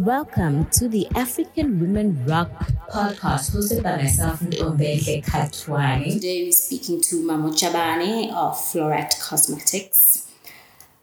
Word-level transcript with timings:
Welcome 0.00 0.64
to 0.70 0.88
the 0.88 1.06
African 1.14 1.78
Women 1.78 2.24
Rock 2.24 2.48
podcast 2.90 3.54
hosted 3.54 3.82
by 3.82 3.96
myself, 3.96 4.40
Ntombenhle 4.40 5.22
Khathwane. 5.22 6.14
Today 6.14 6.44
we're 6.44 6.52
speaking 6.52 7.02
to 7.02 7.16
Mampho 7.16 7.52
Chabane 7.52 8.32
of 8.32 8.56
Floret 8.56 9.20
Cosmetics. 9.20 10.26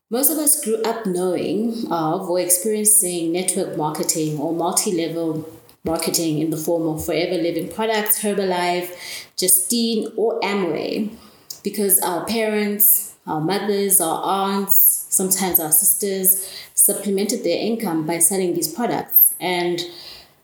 Most 0.10 0.32
of 0.32 0.40
us 0.40 0.66
grew 0.66 0.82
up 0.82 1.06
knowing 1.06 1.86
of 1.92 2.28
or 2.28 2.40
experiencing 2.40 3.34
network 3.34 3.78
marketing 3.78 4.40
or 4.40 4.52
multi-level 4.52 5.48
marketing 5.84 6.40
in 6.40 6.50
the 6.50 6.58
form 6.58 6.88
of 6.88 7.06
Forever 7.06 7.36
Living 7.36 7.72
products, 7.72 8.24
Herbalife, 8.24 8.90
Justine, 9.38 10.12
or 10.16 10.40
Amway 10.40 11.16
because 11.64 12.02
our 12.02 12.26
parents, 12.26 13.14
our 13.28 13.42
mothers, 13.42 14.02
our 14.02 14.24
aunts, 14.24 15.06
sometimes 15.10 15.60
our 15.60 15.72
sisters 15.72 16.50
supplemented 16.88 17.44
their 17.44 17.60
income 17.60 18.08
by 18.08 18.18
selling 18.18 18.54
these 18.54 18.74
products 18.74 19.36
and 19.42 19.82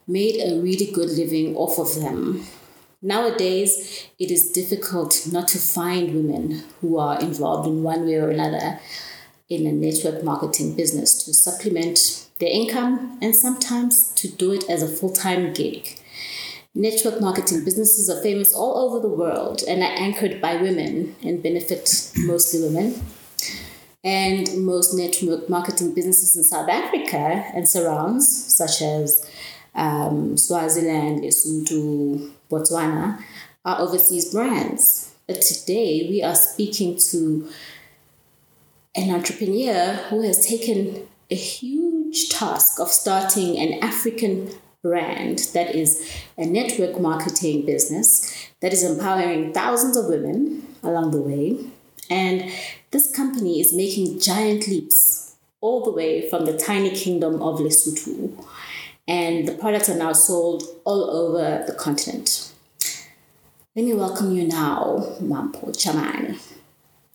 made 0.07 0.35
a 0.41 0.59
really 0.59 0.91
good 0.91 1.09
living 1.09 1.55
off 1.55 1.79
of 1.79 2.01
them. 2.01 2.45
Nowadays, 3.01 4.07
it 4.19 4.29
is 4.29 4.51
difficult 4.51 5.27
not 5.31 5.47
to 5.49 5.57
find 5.57 6.13
women 6.13 6.63
who 6.81 6.97
are 6.97 7.19
involved 7.19 7.67
in 7.67 7.81
one 7.81 8.05
way 8.05 8.15
or 8.15 8.29
another 8.29 8.79
in 9.49 9.65
a 9.65 9.71
network 9.71 10.23
marketing 10.23 10.75
business 10.75 11.23
to 11.23 11.33
supplement 11.33 12.27
their 12.39 12.49
income 12.49 13.17
and 13.21 13.33
sometimes 13.35 14.11
to 14.15 14.27
do 14.27 14.51
it 14.51 14.69
as 14.69 14.83
a 14.83 14.87
full 14.87 15.13
time 15.13 15.53
gig. 15.53 15.97
Network 16.75 17.21
marketing 17.21 17.63
businesses 17.63 18.09
are 18.09 18.21
famous 18.21 18.53
all 18.53 18.89
over 18.89 18.99
the 18.99 19.13
world 19.13 19.61
and 19.65 19.81
are 19.81 19.95
anchored 20.07 20.41
by 20.41 20.55
women 20.55 21.15
and 21.23 21.43
benefit 21.43 22.11
mostly 22.17 22.59
women. 22.61 23.01
And 24.03 24.65
most 24.65 24.93
network 24.93 25.49
marketing 25.49 25.93
businesses 25.93 26.35
in 26.35 26.43
South 26.43 26.69
Africa 26.69 27.45
and 27.55 27.67
surrounds, 27.67 28.53
such 28.53 28.81
as 28.81 29.29
um, 29.75 30.37
Swaziland, 30.37 31.23
Lesotho, 31.23 32.31
Botswana, 32.49 33.23
are 33.63 33.79
overseas 33.79 34.33
brands. 34.33 35.13
But 35.27 35.41
today 35.41 36.07
we 36.09 36.21
are 36.21 36.35
speaking 36.35 36.97
to 37.11 37.47
an 38.95 39.09
entrepreneur 39.09 39.93
who 40.09 40.21
has 40.21 40.45
taken 40.45 41.07
a 41.31 41.35
huge 41.35 42.29
task 42.29 42.79
of 42.79 42.89
starting 42.89 43.57
an 43.57 43.81
African 43.81 44.49
brand 44.83 45.39
that 45.53 45.73
is 45.73 46.13
a 46.37 46.45
network 46.45 46.99
marketing 46.99 47.65
business 47.65 48.49
that 48.59 48.73
is 48.73 48.83
empowering 48.83 49.53
thousands 49.53 49.95
of 49.95 50.07
women 50.07 50.67
along 50.83 51.11
the 51.11 51.21
way. 51.21 51.57
And 52.13 52.51
this 52.91 53.09
company 53.15 53.59
is 53.59 53.73
making 53.73 54.19
giant 54.19 54.67
leaps 54.67 55.35
all 55.61 55.83
the 55.83 55.91
way 55.91 56.29
from 56.29 56.45
the 56.45 56.55
tiny 56.55 56.91
kingdom 56.91 57.41
of 57.41 57.59
Lesotho. 57.59 58.45
And 59.07 59.47
the 59.47 59.53
products 59.53 59.89
are 59.89 59.97
now 59.97 60.13
sold 60.13 60.63
all 60.85 61.09
over 61.09 61.63
the 61.65 61.73
continent. 61.73 62.53
Let 63.75 63.85
me 63.85 63.95
welcome 63.95 64.31
you 64.35 64.47
now, 64.47 65.17
Mampho 65.19 65.73
Chabane. 65.75 66.37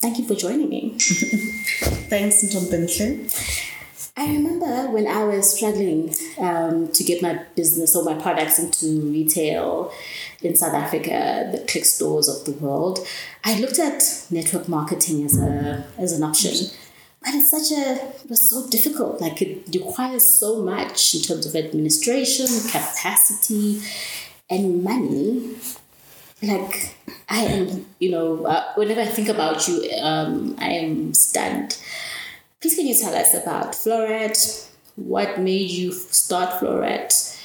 Thank 0.01 0.19
you 0.19 0.27
for 0.27 0.35
joining 0.35 0.69
me. 0.69 0.81
Thanks, 0.99 2.43
Ntombenhle. 2.43 3.78
I 4.19 4.33
remember 4.33 4.91
when 4.91 5.07
I 5.07 5.23
was 5.23 5.55
struggling 5.55 6.13
um, 6.39 6.89
to 6.89 7.05
get 7.05 7.23
my 7.23 7.41
business 7.55 7.95
or 7.95 8.03
my 8.03 8.21
products 8.21 8.59
into 8.59 9.01
retail 9.13 9.93
in 10.43 10.57
South 10.57 10.75
Africa, 10.75 11.49
the 11.53 11.65
Clicks 11.69 11.91
stores 11.91 12.29
of 12.29 12.45
the 12.45 12.51
world, 12.51 12.99
I 13.45 13.61
looked 13.61 13.79
at 13.79 14.03
network 14.29 14.69
marketing 14.69 15.25
as 15.25 15.39
a 15.39 15.87
as 15.99 16.13
an 16.19 16.25
option. 16.25 16.67
But 17.23 17.35
it's 17.35 17.51
such 17.53 17.71
a 17.79 17.95
it 18.25 18.29
was 18.29 18.51
so 18.51 18.69
difficult. 18.69 19.21
Like 19.21 19.41
it 19.41 19.69
requires 19.73 20.35
so 20.35 20.63
much 20.65 21.15
in 21.15 21.21
terms 21.21 21.47
of 21.47 21.55
administration, 21.55 22.49
capacity, 22.73 23.81
and 24.51 24.83
money. 24.83 25.55
Like 26.43 26.97
I 27.29 27.45
am, 27.45 27.87
you 28.01 28.11
know, 28.11 28.47
uh, 28.47 28.73
whenever 28.75 29.01
I 29.01 29.07
think 29.07 29.28
about 29.28 29.69
you, 29.69 29.89
um, 30.03 30.57
I 30.59 30.71
am 30.71 31.15
stunned. 31.15 31.78
Please, 32.61 32.75
can 32.75 32.89
you 32.89 32.95
tell 32.95 33.15
us 33.15 33.35
about 33.35 33.73
Floret? 33.73 34.69
What 34.97 35.39
made 35.39 35.71
you 35.71 35.93
start 35.93 36.61
Floret? 36.61 37.37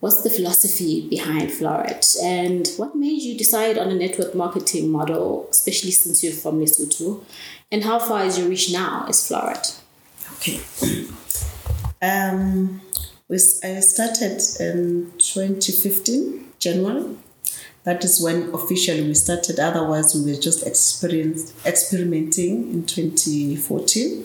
What's 0.00 0.22
the 0.22 0.28
philosophy 0.28 1.08
behind 1.08 1.48
Floret? 1.48 2.22
And 2.22 2.68
what 2.76 2.94
made 2.94 3.22
you 3.22 3.38
decide 3.38 3.78
on 3.78 3.88
a 3.88 3.94
network 3.94 4.34
marketing 4.34 4.90
model, 4.90 5.48
especially 5.50 5.92
since 5.92 6.22
you're 6.22 6.34
from 6.34 6.60
Lesotho? 6.60 7.24
And 7.72 7.84
how 7.84 8.00
far 8.00 8.26
is 8.26 8.38
your 8.38 8.50
reach 8.50 8.70
now 8.70 9.06
as 9.08 9.26
Floret? 9.26 9.80
Okay. 10.36 10.60
Um, 12.02 12.80
we, 13.28 13.36
I 13.36 13.80
started 13.80 14.40
in 14.58 15.12
2015, 15.18 16.46
January. 16.58 17.14
That 17.84 18.02
is 18.04 18.22
when 18.22 18.54
officially 18.54 19.02
we 19.02 19.12
started. 19.12 19.60
Otherwise, 19.60 20.14
we 20.14 20.32
were 20.32 20.40
just 20.40 20.66
experimenting 20.66 22.72
in 22.72 22.86
2014 22.86 24.24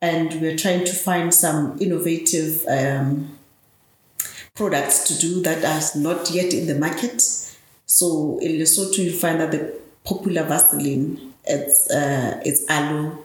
and 0.00 0.40
we're 0.40 0.56
trying 0.56 0.84
to 0.84 0.92
find 0.92 1.32
some 1.34 1.76
innovative 1.80 2.64
um, 2.68 3.38
products 4.54 5.04
to 5.08 5.18
do 5.18 5.42
that 5.42 5.64
are 5.64 6.00
not 6.00 6.30
yet 6.30 6.52
in 6.52 6.66
the 6.66 6.74
market. 6.74 7.22
So 7.86 8.38
in 8.40 8.52
Lesotho, 8.52 8.98
you 8.98 9.12
find 9.12 9.40
that 9.40 9.52
the 9.52 9.74
popular 10.04 10.44
Vaseline 10.44 11.28
it's 11.48 11.90
uh, 11.90 12.40
it's 12.44 12.68
aloe, 12.68 13.18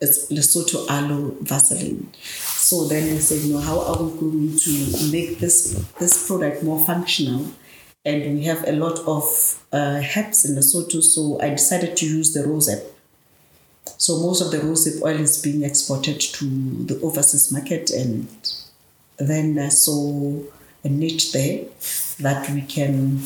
it's 0.00 0.30
Lesotho 0.30 0.88
aloe 0.88 1.34
Vaseline. 1.40 2.12
So 2.22 2.84
then 2.84 3.12
we 3.12 3.18
said, 3.18 3.40
you 3.40 3.54
know, 3.54 3.60
how 3.60 3.80
are 3.80 4.02
we 4.02 4.20
going 4.20 4.56
to 4.56 5.10
make 5.10 5.38
this 5.38 5.72
this 5.98 6.26
product 6.26 6.62
more 6.62 6.84
functional? 6.84 7.46
And 8.04 8.36
we 8.36 8.44
have 8.44 8.66
a 8.66 8.72
lot 8.72 8.98
of 9.00 9.62
uh, 9.72 10.02
herbs 10.16 10.48
in 10.48 10.56
Lesotho, 10.56 11.02
so 11.02 11.40
I 11.40 11.50
decided 11.50 11.96
to 11.98 12.06
use 12.06 12.32
the 12.32 12.40
rosehip 12.40 12.84
so 13.84 14.18
most 14.18 14.40
of 14.40 14.50
the 14.50 14.58
rosehip 14.58 15.02
oil 15.02 15.20
is 15.20 15.42
being 15.42 15.62
exported 15.62 16.20
to 16.20 16.44
the 16.84 17.00
overseas 17.02 17.52
market, 17.52 17.90
and 17.90 18.28
then 19.18 19.58
I 19.58 19.68
saw 19.68 20.40
a 20.82 20.88
niche 20.88 21.32
there 21.32 21.64
that 22.20 22.48
we 22.50 22.62
can 22.62 23.20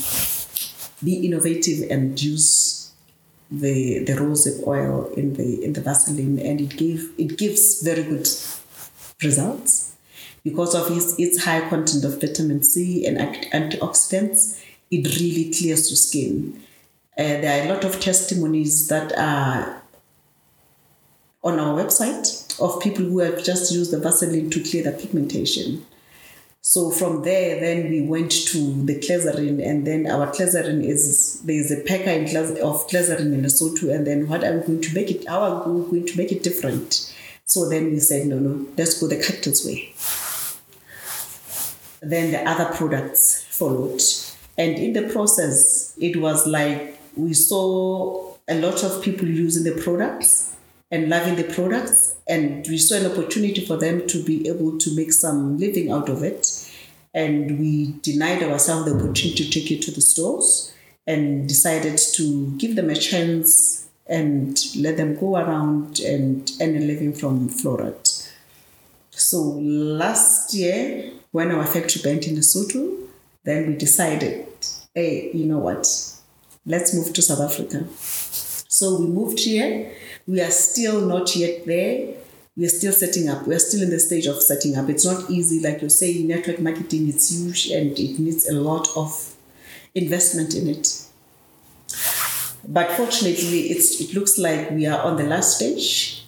be 1.03 1.27
innovative 1.27 1.91
and 1.91 2.21
use 2.21 2.93
the 3.51 4.03
the 4.05 4.15
rosehip 4.15 4.67
oil 4.67 5.13
in 5.17 5.35
the 5.35 5.65
in 5.65 5.75
the 5.75 5.81
Vaseline, 5.81 6.39
and 6.39 6.61
it 6.61 6.77
gave 6.77 7.13
it 7.19 7.39
gives 7.39 7.83
very 7.83 8.03
good 8.03 8.29
results 9.23 9.93
because 10.43 10.75
of 10.75 10.95
its, 10.97 11.19
its 11.19 11.45
high 11.45 11.69
content 11.69 12.05
of 12.05 12.21
vitamin 12.21 12.63
C 12.63 13.07
and 13.07 13.19
antioxidants. 13.19 14.61
It 14.91 15.19
really 15.19 15.51
clears 15.51 15.91
your 15.91 15.97
skin. 15.97 16.63
Uh, 17.17 17.41
there 17.41 17.63
are 17.63 17.67
a 17.67 17.75
lot 17.75 17.85
of 17.85 18.01
testimonies 18.01 18.89
that 18.89 19.17
are 19.17 19.84
on 21.45 21.61
our 21.61 21.79
website 21.81 22.59
of 22.59 22.81
people 22.81 23.05
who 23.05 23.19
have 23.19 23.45
just 23.45 23.73
used 23.73 23.91
the 23.91 24.01
Vaseline 24.01 24.49
to 24.51 24.63
clear 24.63 24.83
the 24.83 24.93
pigmentation. 24.93 25.85
So 26.63 26.91
from 26.91 27.23
there, 27.23 27.61
then 27.61 27.91
we 27.91 28.01
went 28.01 28.31
to 28.31 28.87
the 28.87 28.99
glycerin, 28.99 29.61
and 29.61 29.87
then 29.87 30.07
our 30.07 30.33
glycerin 30.33 30.83
is 30.83 31.43
there 31.43 31.57
is 31.57 31.71
a 31.71 31.83
packer 31.83 32.09
in 32.09 32.25
of 32.63 32.89
glycerin 32.89 33.35
in 33.35 33.43
Lesotho, 33.43 33.95
and 33.95 34.07
then 34.07 34.27
what 34.27 34.43
are 34.43 34.57
we 34.57 34.67
going 34.67 34.81
to 34.81 34.95
make 34.95 35.11
it? 35.11 35.29
How 35.29 35.41
are 35.41 35.69
we 35.69 35.83
going 35.91 36.07
to 36.07 36.17
make 36.17 36.33
it 36.33 36.43
different? 36.43 37.15
So 37.45 37.69
then 37.69 37.93
we 37.93 38.01
said, 38.01 38.27
no, 38.27 38.39
no, 38.39 38.67
let's 38.79 38.99
go 38.99 39.07
the 39.07 39.17
cactus 39.17 39.67
way. 39.67 39.93
Then 42.01 42.33
the 42.33 42.49
other 42.49 42.75
products 42.75 43.45
followed, 43.51 44.01
and 44.57 44.77
in 44.77 44.95
the 44.95 45.13
process, 45.13 45.95
it 46.01 46.17
was 46.17 46.47
like 46.47 46.99
we 47.15 47.35
saw 47.35 48.33
a 48.49 48.59
lot 48.59 48.83
of 48.83 49.03
people 49.03 49.29
using 49.29 49.65
the 49.65 49.83
products 49.83 50.54
and 50.95 51.09
loving 51.09 51.35
the 51.35 51.43
products. 51.43 52.15
And 52.29 52.65
we 52.69 52.79
saw 52.79 52.97
an 52.97 53.11
opportunity 53.11 53.67
for 53.67 53.77
them 53.77 54.07
to 54.07 54.23
be 54.23 54.47
able 54.49 54.79
to 54.79 54.95
make 54.95 55.13
some 55.13 55.59
living 55.59 55.91
out 55.91 56.09
of 56.09 56.23
it. 56.23 56.71
And 57.13 57.59
we 57.59 57.95
denied 58.03 58.45
ourselves 58.45 58.91
the 58.91 58.97
opportunity 58.97 59.45
to 59.45 59.51
take 59.51 59.71
it 59.73 59.83
to 59.83 59.91
the 59.91 60.01
stores 60.01 60.73
and 61.05 61.49
decided 61.49 61.99
to 62.15 62.57
give 62.59 62.77
them 62.77 62.91
a 62.91 62.95
chance 62.95 63.89
and 64.07 64.57
let 64.77 64.97
them 64.97 65.17
go 65.17 65.37
around 65.37 65.99
and 65.99 66.51
earn 66.61 66.77
a 66.77 66.81
living 66.81 67.13
from 67.13 67.49
Floret. 67.49 68.31
So 69.11 69.39
last 69.41 70.55
year, 70.55 71.11
when 71.33 71.51
our 71.51 71.67
factory 71.67 72.03
went 72.05 72.27
in 72.29 72.37
Lesotho, 72.37 73.09
then 73.43 73.67
we 73.67 73.77
decided, 73.77 74.47
hey, 74.95 75.31
you 75.33 75.47
know 75.47 75.59
what? 75.59 75.87
Let's 76.67 76.95
move 76.95 77.13
to 77.15 77.23
South 77.23 77.41
Africa. 77.41 77.85
So 78.75 78.99
we 79.01 79.07
moved 79.07 79.39
here 79.39 79.93
we 80.27 80.41
are 80.41 80.51
still 80.51 81.01
not 81.03 81.37
yet 81.37 81.67
there. 81.67 82.15
We 82.57 82.65
are 82.65 82.71
still 82.71 82.93
setting 82.93 83.29
up. 83.29 83.47
We 83.47 83.55
are 83.55 83.59
still 83.59 83.83
in 83.83 83.91
the 83.91 84.01
stage 84.01 84.27
of 84.27 84.41
setting 84.41 84.77
up. 84.77 84.89
It's 84.89 85.05
not 85.05 85.29
easy, 85.29 85.61
like 85.61 85.81
you're 85.81 85.91
saying, 85.91 86.27
network 86.27 86.61
marketing 86.61 87.09
is 87.09 87.31
huge 87.31 87.67
and 87.71 87.99
it 87.99 88.19
needs 88.19 88.49
a 88.49 88.55
lot 88.55 88.89
of 88.97 89.35
investment 89.95 90.55
in 90.55 90.69
it. 90.69 91.03
But 92.67 92.93
fortunately, 92.93 93.71
it's, 93.71 94.01
it 94.01 94.15
looks 94.15 94.39
like 94.39 94.71
we 94.71 94.87
are 94.87 95.01
on 95.03 95.17
the 95.17 95.25
last 95.25 95.57
stage. 95.57 96.25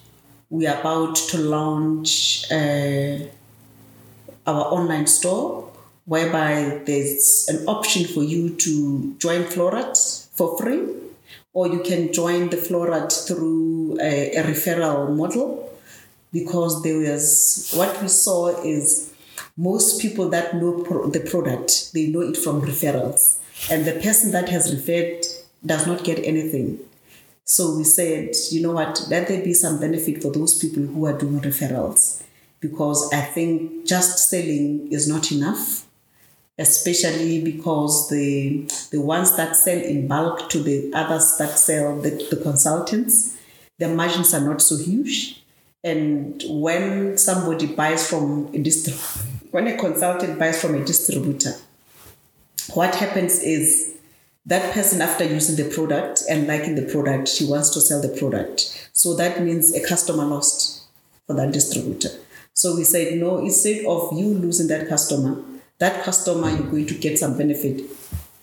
We 0.51 0.67
are 0.67 0.79
about 0.79 1.17
to 1.17 1.39
launch 1.39 2.45
uh, 2.53 3.19
our 4.47 4.65
online 4.73 5.07
store, 5.07 5.73
whereby 6.05 6.83
there's 6.85 7.47
an 7.49 7.67
option 7.67 8.05
for 8.05 8.23
you 8.23 8.55
to 8.57 9.15
join 9.15 9.45
Florat 9.45 9.97
for 10.35 10.59
free, 10.59 10.96
or 11.57 11.67
you 11.67 11.81
can 11.81 12.13
join 12.13 12.51
the 12.51 12.57
Florat 12.59 13.11
through 13.27 13.97
a, 13.99 14.37
a 14.37 14.43
referral 14.43 15.17
model. 15.17 15.73
Because 16.31 16.83
there 16.83 16.99
was 16.99 17.73
what 17.75 18.03
we 18.03 18.09
saw 18.09 18.49
is 18.63 19.15
most 19.57 19.99
people 20.03 20.29
that 20.29 20.55
know 20.57 20.83
pro- 20.83 21.09
the 21.09 21.21
product, 21.21 21.95
they 21.95 22.09
know 22.09 22.21
it 22.21 22.37
from 22.37 22.61
referrals. 22.61 23.39
And 23.71 23.87
the 23.87 23.93
person 23.93 24.33
that 24.33 24.51
has 24.51 24.71
referred 24.71 25.25
does 25.65 25.87
not 25.87 26.05
get 26.05 26.19
anything. 26.19 26.79
So 27.45 27.75
we 27.75 27.85
said, 27.85 28.35
you 28.51 28.61
know 28.61 28.73
what, 28.73 29.07
let 29.09 29.29
there 29.29 29.43
be 29.43 29.55
some 29.55 29.81
benefit 29.81 30.21
for 30.21 30.31
those 30.31 30.59
people 30.59 30.83
who 30.83 31.07
are 31.07 31.17
doing 31.17 31.41
referrals. 31.41 32.23
Because 32.61 33.11
I 33.15 33.23
think 33.23 33.87
just 33.87 34.29
selling 34.29 34.93
is 34.93 35.09
not 35.09 35.33
enough, 35.33 35.86
especially 36.59 37.43
because 37.43 38.09
the 38.09 38.67
the 38.91 39.01
ones 39.01 39.37
that 39.37 39.57
sell 39.57 39.79
in 39.79 40.09
bulk 40.09 40.49
to 40.51 40.63
the 40.63 40.91
others 40.95 41.37
that 41.39 41.59
sell 41.59 41.97
the, 42.01 42.11
the 42.31 42.37
consultants, 42.37 43.37
their 43.79 43.95
margins 43.95 44.33
are 44.35 44.41
not 44.41 44.63
so 44.63 44.77
huge. 44.77 45.43
And 45.85 46.43
when 46.49 47.17
somebody 47.19 47.67
buys 47.67 48.09
from 48.09 48.49
a 48.55 48.59
distributor, 48.59 49.49
when 49.51 49.67
a 49.67 49.77
consultant 49.77 50.39
buys 50.39 50.61
from 50.61 50.75
a 50.75 50.85
distributor, 50.85 51.53
what 52.75 52.95
happens 52.95 53.41
is 53.43 53.97
that 54.47 54.73
person 54.73 55.03
after 55.03 55.25
using 55.25 55.57
the 55.57 55.75
product 55.75 56.23
and 56.29 56.47
liking 56.47 56.77
the 56.77 56.91
product 56.91 57.29
she 57.29 57.45
wants 57.45 57.71
to 57.71 57.81
sell 57.81 58.01
the 58.01 58.09
product 58.09 58.89
so 58.93 59.15
that 59.15 59.43
means 59.43 59.75
a 59.75 59.85
customer 59.87 60.25
lost 60.25 60.85
for 61.27 61.35
that 61.35 61.53
distributor 61.53 62.11
so 62.55 62.77
we 62.77 62.85
said 62.85 63.19
no 63.19 63.39
instead 63.39 63.85
of 63.85 64.13
you 64.13 64.27
losing 64.27 64.69
that 64.69 64.89
customer 64.89 65.43
that 65.79 66.03
customer 66.05 66.51
you're 66.51 66.71
going 66.71 66.87
to 66.87 66.95
get 66.95 67.19
some 67.19 67.37
benefit 67.37 67.83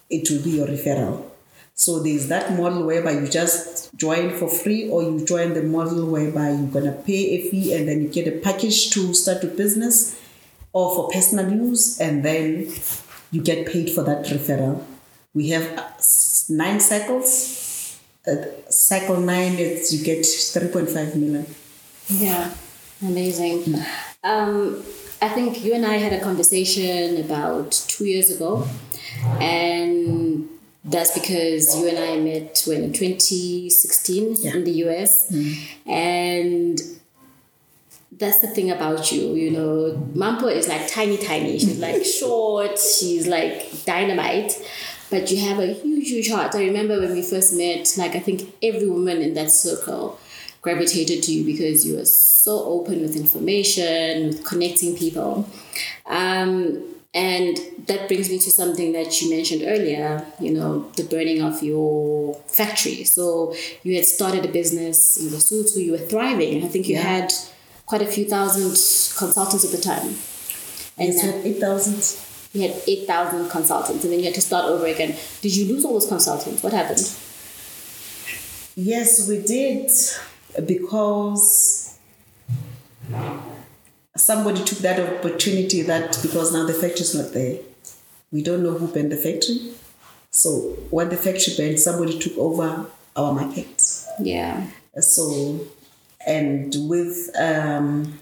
it 0.09 0.29
will 0.29 0.43
be 0.43 0.51
your 0.51 0.67
referral 0.67 1.29
so 1.75 1.99
there's 1.99 2.27
that 2.27 2.53
model 2.55 2.85
whereby 2.85 3.11
you 3.11 3.27
just 3.27 3.93
join 3.95 4.29
for 4.37 4.47
free 4.47 4.89
or 4.89 5.01
you 5.01 5.25
join 5.25 5.53
the 5.53 5.63
model 5.63 6.05
whereby 6.05 6.49
you're 6.49 6.67
going 6.67 6.85
to 6.85 6.91
pay 7.03 7.35
a 7.35 7.49
fee 7.49 7.73
and 7.73 7.87
then 7.87 8.01
you 8.01 8.07
get 8.07 8.27
a 8.27 8.37
package 8.39 8.91
to 8.91 9.13
start 9.13 9.43
a 9.43 9.47
business 9.47 10.19
or 10.71 10.93
for 10.95 11.09
personal 11.09 11.51
use 11.51 11.99
and 11.99 12.23
then 12.23 12.71
you 13.31 13.41
get 13.41 13.67
paid 13.67 13.89
for 13.89 14.03
that 14.03 14.25
referral 14.25 14.83
we 15.33 15.49
have 15.49 15.77
uh, 15.77 15.89
nine 16.49 16.79
cycles. 16.79 17.99
Uh, 18.25 18.35
cycle 18.69 19.19
nine, 19.19 19.53
it's 19.53 19.91
you 19.93 20.03
get 20.03 20.19
3.5 20.19 21.15
million. 21.15 21.45
Yeah, 22.07 22.53
amazing. 23.01 23.75
Um, 24.23 24.83
I 25.23 25.29
think 25.29 25.63
you 25.63 25.73
and 25.73 25.85
I 25.85 25.95
had 26.05 26.11
a 26.11 26.19
conversation 26.19 27.17
about 27.25 27.71
two 27.87 28.03
years 28.03 28.29
ago, 28.29 28.67
and 29.39 30.49
that's 30.83 31.17
because 31.17 31.79
you 31.79 31.87
and 31.87 31.97
I 31.97 32.17
met 32.17 32.61
when 32.67 32.83
in 32.83 32.91
2016 32.91 34.35
Yeah. 34.39 34.55
in 34.55 34.65
the 34.65 34.73
US, 34.83 35.31
mm-hmm. 35.31 35.89
and 35.89 36.81
that's 38.11 38.41
the 38.41 38.47
thing 38.47 38.69
about 38.69 39.13
you, 39.13 39.33
you 39.35 39.51
know. 39.51 39.73
Mampho 40.13 40.51
is 40.53 40.67
like 40.67 40.89
tiny, 40.89 41.17
tiny. 41.17 41.57
She's 41.57 41.79
like 41.79 42.03
short. 42.19 42.77
She's 42.77 43.25
like 43.25 43.85
dynamite, 43.85 44.51
but 45.09 45.31
you 45.31 45.37
have 45.47 45.59
a 45.59 45.67
huge, 45.67 46.09
huge 46.09 46.29
heart. 46.31 46.53
I 46.53 46.65
remember 46.65 46.99
when 46.99 47.13
we 47.13 47.21
first 47.21 47.53
met. 47.53 47.93
Like 47.97 48.13
I 48.13 48.19
think 48.19 48.53
every 48.61 48.89
woman 48.89 49.21
in 49.21 49.35
that 49.35 49.51
circle 49.51 50.19
gravitated 50.63 51.21
to 51.23 51.31
you 51.33 51.43
because 51.45 51.85
you 51.85 51.95
were 51.97 52.05
so 52.05 52.63
open 52.65 53.01
with 53.01 53.15
information, 53.15 54.27
with 54.29 54.43
connecting 54.43 54.95
people. 54.97 55.47
Um, 56.07 56.83
and 57.13 57.57
that 57.85 58.07
brings 58.07 58.27
me 58.29 58.39
to 58.39 58.49
something 58.49 58.93
that 58.93 59.21
you 59.21 59.29
mentioned 59.29 59.61
earlier, 59.63 60.25
you 60.39 60.51
know, 60.51 60.89
the 60.97 61.03
burning 61.03 61.43
of 61.43 61.61
your 61.61 62.33
factory. 62.47 63.03
So 63.03 63.53
you 63.83 63.95
had 63.95 64.05
started 64.05 64.45
a 64.45 64.47
business 64.47 65.17
in 65.21 65.27
Lesotho, 65.27 65.77
you 65.83 65.91
were 65.91 65.99
thriving. 65.99 66.63
I 66.63 66.67
think 66.69 66.87
you 66.87 66.95
Yeah. 66.95 67.01
had 67.19 67.33
quite 67.85 68.01
a 68.01 68.07
few 68.07 68.25
thousand 68.25 68.69
consultants 69.15 69.63
at 69.63 69.71
the 69.71 69.77
time. 69.81 70.15
And 70.97 71.15
now 71.17 71.41
8,000. 71.43 72.17
you 72.53 72.61
had 72.61 72.75
8,000 72.87 73.49
consultants 73.49 74.03
and 74.03 74.11
then 74.13 74.19
you 74.19 74.25
had 74.25 74.35
to 74.35 74.41
start 74.41 74.65
over 74.65 74.85
again. 74.85 75.15
Did 75.41 75.55
you 75.55 75.65
lose 75.73 75.83
all 75.85 75.93
those 75.93 76.07
consultants? 76.07 76.63
What 76.63 76.71
happened? 76.71 77.05
Yes, 78.75 79.27
we 79.27 79.39
did 79.41 79.91
because 80.65 81.97
somebody 84.15 84.63
took 84.63 84.79
that 84.79 84.99
opportunity 84.99 85.81
that 85.83 86.17
because 86.21 86.53
now 86.53 86.65
the 86.65 86.73
factory 86.73 87.01
is 87.01 87.15
not 87.15 87.33
there. 87.33 87.59
We 88.31 88.43
don't 88.43 88.63
know 88.63 88.73
who 88.73 88.87
burned 88.87 89.11
the 89.11 89.17
factory. 89.17 89.73
So 90.31 90.77
when 90.89 91.09
the 91.09 91.17
factory 91.17 91.53
burned, 91.57 91.79
somebody 91.79 92.17
took 92.19 92.37
over 92.37 92.85
our 93.15 93.33
market. 93.33 94.05
Yeah. 94.19 94.67
So, 94.99 95.67
and 96.25 96.73
with 96.87 97.29
um, 97.37 98.19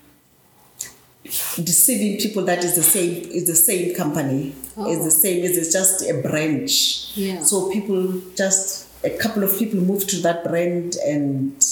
deceiving 1.24 2.18
people 2.18 2.44
that 2.46 2.64
is 2.64 2.76
the 2.76 2.84
same 2.84 3.24
is 3.30 3.48
the 3.48 3.56
same 3.56 3.96
company 3.96 4.56
is 4.88 5.04
the 5.04 5.12
same 5.12 5.44
is 5.44 5.58
it's 5.58 5.72
just 5.72 6.10
a 6.10 6.22
branch. 6.22 7.16
Yeah. 7.16 7.42
So 7.44 7.72
people 7.72 8.22
just 8.36 8.88
a 9.04 9.10
couple 9.18 9.44
of 9.44 9.58
people 9.58 9.80
moved 9.80 10.10
to 10.10 10.18
that 10.22 10.44
brand 10.44 10.96
and 11.06 11.64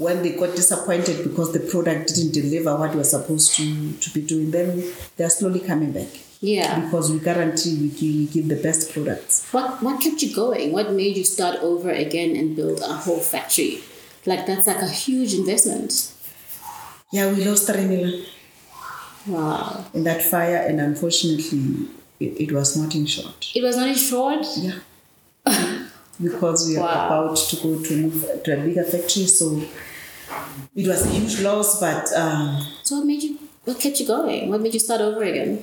when 0.00 0.22
they 0.22 0.32
got 0.32 0.56
disappointed 0.56 1.22
because 1.28 1.52
the 1.52 1.60
product 1.60 2.14
didn't 2.14 2.32
deliver 2.32 2.74
what 2.74 2.94
was 2.94 3.10
supposed 3.10 3.54
to, 3.56 3.92
to 3.98 4.10
be 4.14 4.22
doing, 4.22 4.50
then 4.50 4.82
they're 5.16 5.28
slowly 5.28 5.60
coming 5.60 5.92
back. 5.92 6.08
Yeah. 6.40 6.80
Because 6.80 7.12
we 7.12 7.18
guarantee 7.20 7.76
we 7.82 7.88
give, 7.90 8.00
we 8.16 8.26
give 8.26 8.48
the 8.48 8.56
best 8.62 8.92
products. 8.94 9.46
What 9.52 9.82
what 9.82 10.00
kept 10.00 10.22
you 10.22 10.34
going? 10.34 10.72
What 10.72 10.92
made 10.92 11.16
you 11.18 11.24
start 11.24 11.56
over 11.60 11.90
again 11.90 12.34
and 12.34 12.56
build 12.56 12.80
a 12.80 12.94
whole 13.04 13.20
factory? 13.20 13.80
Like 14.24 14.46
that's 14.46 14.66
like 14.66 14.80
a 14.80 14.88
huge 14.88 15.34
investment. 15.34 15.92
Yeah, 17.12 17.30
we 17.34 17.44
lost 17.44 17.66
three 17.66 17.84
million 17.84 18.24
Wow. 19.26 19.84
in 19.92 20.04
that 20.04 20.22
fire, 20.22 20.56
and 20.66 20.80
unfortunately, 20.80 21.88
it, 22.20 22.48
it 22.48 22.52
was 22.52 22.74
not 22.74 22.94
insured. 22.94 23.34
It 23.54 23.62
was 23.62 23.76
not 23.76 23.88
insured. 23.88 24.46
Yeah. 24.56 24.78
because 26.22 26.68
we 26.68 26.76
are 26.78 26.80
Wow. 26.86 27.06
about 27.24 27.36
to 27.36 27.56
go 27.56 27.82
to 27.82 27.96
move 27.96 28.42
to 28.44 28.58
a 28.58 28.64
bigger 28.64 28.84
factory, 28.84 29.26
so 29.26 29.62
it 30.74 30.86
was 30.86 31.06
a 31.06 31.10
huge 31.10 31.40
loss. 31.40 31.80
But 31.80 32.12
um, 32.14 32.64
So 32.82 32.96
what 32.96 33.06
made 33.06 33.22
you? 33.22 33.38
What 33.64 33.78
kept 33.78 34.00
you 34.00 34.06
going? 34.06 34.48
What 34.50 34.60
made 34.60 34.74
you 34.74 34.80
start 34.80 35.00
over 35.00 35.22
again? 35.22 35.62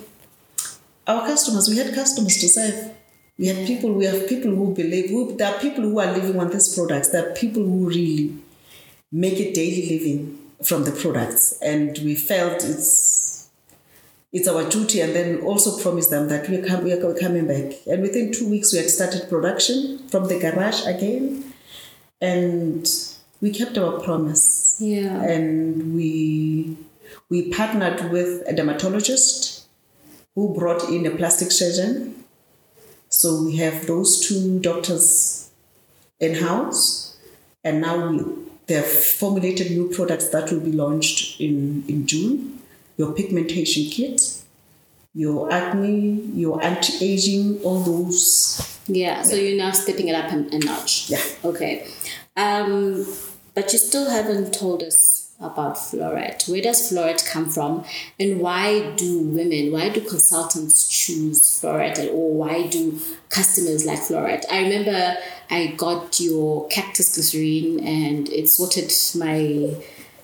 our 1.08 1.26
customers, 1.26 1.70
we 1.70 1.78
had 1.78 1.94
customers 1.96 2.38
to 2.42 2.50
serve. 2.50 2.92
We 3.38 3.48
had 3.48 3.66
people. 3.66 3.94
We 3.94 4.06
have 4.06 4.28
people 4.28 4.52
who 4.52 4.74
believe. 4.74 5.10
Who, 5.10 5.36
there 5.38 5.54
are 5.54 5.60
people 5.60 5.84
who 5.84 6.00
are 6.00 6.12
living 6.12 6.40
on 6.40 6.50
these 6.50 6.74
products. 6.76 7.10
There 7.10 7.30
are 7.30 7.34
people 7.34 7.64
who 7.64 7.88
really 7.88 8.34
make 9.12 9.40
a 9.40 9.54
daily 9.54 9.90
living 9.90 10.38
from 10.64 10.84
the 10.84 10.92
products, 10.92 11.58
and 11.62 11.98
we 12.00 12.16
felt 12.16 12.64
it's 12.66 13.48
it's 14.34 14.48
our 14.48 14.68
duty, 14.70 15.00
and 15.02 15.16
then 15.16 15.40
also 15.42 15.82
promise 15.82 16.08
them 16.08 16.28
that 16.30 16.50
we 16.50 16.58
are, 16.58 16.68
com- 16.68 16.84
we 16.84 16.92
are 16.92 17.14
coming 17.14 17.48
back. 17.48 17.74
And 17.88 18.02
within 18.02 18.34
two 18.34 18.50
weeks, 18.50 18.74
we 18.74 18.80
had 18.80 18.90
started 18.90 19.30
production 19.30 20.00
from 20.10 20.28
the 20.28 20.40
garage 20.40 20.86
again, 20.86 21.54
and 22.20 22.90
we 23.40 23.52
kept 23.52 23.78
our 23.78 24.00
promise. 24.02 24.57
Yeah. 24.80 25.22
And 25.24 25.96
we 25.96 26.78
we 27.30 27.52
partnered 27.52 28.12
with 28.12 28.44
a 28.48 28.54
dermatologist 28.54 29.68
who 30.36 30.54
brought 30.54 30.90
in 30.90 31.06
a 31.06 31.12
plastic 31.12 31.52
surgeon. 31.52 32.24
So 33.10 33.44
we 33.44 33.58
have 33.58 33.88
those 33.88 34.28
two 34.28 34.60
doctors 34.60 35.50
in 36.20 36.36
house, 36.36 37.18
and 37.64 37.82
now 37.82 38.10
we 38.10 38.24
they 38.68 38.76
have 38.76 38.86
formulated 38.86 39.72
new 39.72 39.90
products 39.90 40.28
that 40.30 40.52
will 40.52 40.60
be 40.60 40.74
launched 40.74 41.40
in, 41.40 41.86
in 41.88 42.06
June. 42.06 42.62
Your 42.98 43.14
pigmentation 43.14 43.86
kit, 43.90 44.22
your 45.14 45.52
acne, 45.52 46.22
your 46.34 46.62
anti-aging, 46.62 47.62
all 47.64 47.80
those. 47.80 48.80
Yeah. 48.88 49.22
So 49.22 49.36
you're 49.36 49.58
now 49.58 49.72
stepping 49.72 50.10
it 50.10 50.16
up 50.16 50.32
a, 50.32 50.56
a 50.56 50.60
notch. 50.60 51.10
Yeah. 51.10 51.22
Okay. 51.46 51.88
Um, 52.36 53.06
but 53.58 53.74
you 53.74 53.80
still 53.80 54.08
haven't 54.08 54.54
told 54.54 54.84
us 54.84 55.34
about 55.42 55.78
Floret. 55.78 56.48
Where 56.48 56.62
does 56.62 56.92
Floret 56.92 57.26
come 57.26 57.50
from, 57.50 57.86
and 58.20 58.40
why 58.40 58.92
do 58.92 59.18
women, 59.20 59.72
why 59.72 59.90
do 59.90 60.00
consultants 60.02 60.88
choose 60.88 61.42
Floret, 61.42 61.98
Or? 62.14 62.36
Why 62.36 62.68
do 62.68 63.00
customers 63.30 63.84
like 63.84 63.98
Floret? 63.98 64.46
I 64.52 64.62
remember 64.62 65.16
I 65.50 65.74
got 65.76 66.20
your 66.20 66.68
cactus 66.68 67.16
glycerine, 67.16 67.80
and 67.84 68.30
it 68.30 68.48
sorted 68.48 68.94
my 69.16 69.74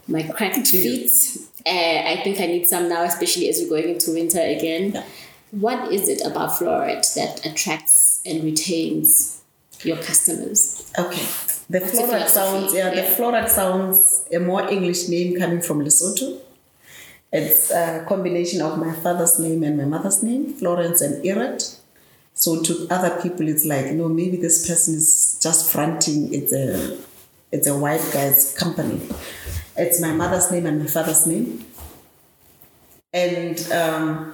my 0.07 0.21
cracked 0.21 0.67
feet. 0.67 1.11
Uh, 1.65 2.03
I 2.13 2.21
think 2.23 2.39
I 2.39 2.45
need 2.45 2.67
some 2.67 2.87
now, 2.87 3.01
especially 3.01 3.49
as 3.49 3.59
we're 3.59 3.69
going 3.69 3.95
into 3.95 4.11
winter 4.11 4.41
again. 4.41 4.91
Yeah. 4.91 5.05
What 5.49 5.91
is 5.91 6.07
it 6.07 6.21
about 6.23 6.51
Floret 6.51 7.11
that 7.15 7.43
attracts 7.47 8.21
and 8.27 8.43
retains 8.43 9.41
your 9.81 9.97
customers? 9.97 10.91
Okay. 10.99 11.25
The 11.73 11.79
florat 11.79 12.27
sounds 12.29 12.73
yeah, 12.73 12.93
Yeah. 12.93 13.01
the 13.01 13.15
florat 13.15 13.49
sounds 13.49 13.97
a 14.31 14.39
more 14.39 14.63
English 14.69 15.09
name 15.09 15.29
coming 15.39 15.59
from 15.67 15.77
Lesotho. 15.85 16.27
It's 17.31 17.71
a 17.71 18.05
combination 18.07 18.61
of 18.61 18.77
my 18.77 18.93
father's 18.93 19.39
name 19.39 19.63
and 19.63 19.75
my 19.81 19.85
mother's 19.85 20.21
name, 20.21 20.53
Florence 20.53 21.01
and 21.01 21.25
Irat. 21.25 21.61
So 22.35 22.61
to 22.61 22.87
other 22.91 23.19
people, 23.23 23.47
it's 23.47 23.65
like, 23.65 23.87
no, 23.93 24.07
maybe 24.07 24.37
this 24.37 24.67
person 24.67 24.93
is 24.93 25.39
just 25.41 25.71
fronting. 25.71 26.31
It's 26.31 26.53
a, 26.53 26.95
it's 27.51 27.65
a 27.65 27.75
white 27.75 28.05
guy's 28.13 28.55
company. 28.55 28.99
It's 29.75 29.99
my 29.99 30.11
mother's 30.11 30.51
name 30.51 30.67
and 30.67 30.79
my 30.79 30.85
father's 30.85 31.25
name. 31.25 31.65
And 33.11 33.57
um, 33.71 34.33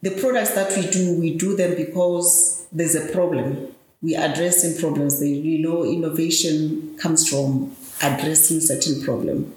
the 0.00 0.12
products 0.12 0.54
that 0.54 0.74
we 0.76 0.86
do, 0.90 1.20
we 1.20 1.36
do 1.36 1.54
them 1.56 1.74
because 1.76 2.66
there's 2.72 2.94
a 2.94 3.06
problem. 3.12 3.74
We 4.04 4.14
are 4.16 4.30
addressing 4.30 4.78
problems. 4.78 5.24
You 5.24 5.58
know, 5.66 5.84
innovation 5.84 6.96
comes 6.98 7.28
from 7.28 7.74
addressing 8.02 8.60
certain 8.60 9.02
problem. 9.02 9.54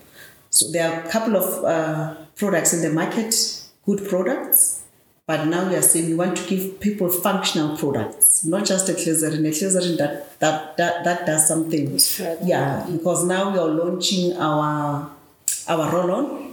So 0.49 0.71
there 0.71 0.89
are 0.89 1.03
a 1.03 1.09
couple 1.11 1.35
of 1.35 1.65
uh, 1.65 2.15
products 2.35 2.73
in 2.73 2.81
the 2.81 2.89
market, 3.01 3.35
good 3.85 4.07
products, 4.07 4.83
but 5.25 5.43
now 5.45 5.67
we 5.69 5.75
are 5.75 5.81
saying 5.81 6.07
we 6.07 6.15
want 6.15 6.37
to 6.37 6.47
give 6.47 6.79
people 6.79 7.09
functional 7.09 7.75
products, 7.77 8.45
not 8.45 8.65
just 8.65 8.87
a 8.87 8.93
glycerin, 8.93 9.45
a 9.45 9.51
glycerin 9.51 9.97
that, 9.97 10.39
that, 10.39 10.77
that, 10.77 11.03
that 11.03 11.25
does 11.25 11.45
something. 11.45 11.99
Yeah, 12.47 12.87
because 12.89 13.25
now 13.25 13.51
we 13.51 13.59
are 13.59 13.67
launching 13.67 14.37
our, 14.37 15.11
our 15.67 15.91
roll-on. 15.91 16.46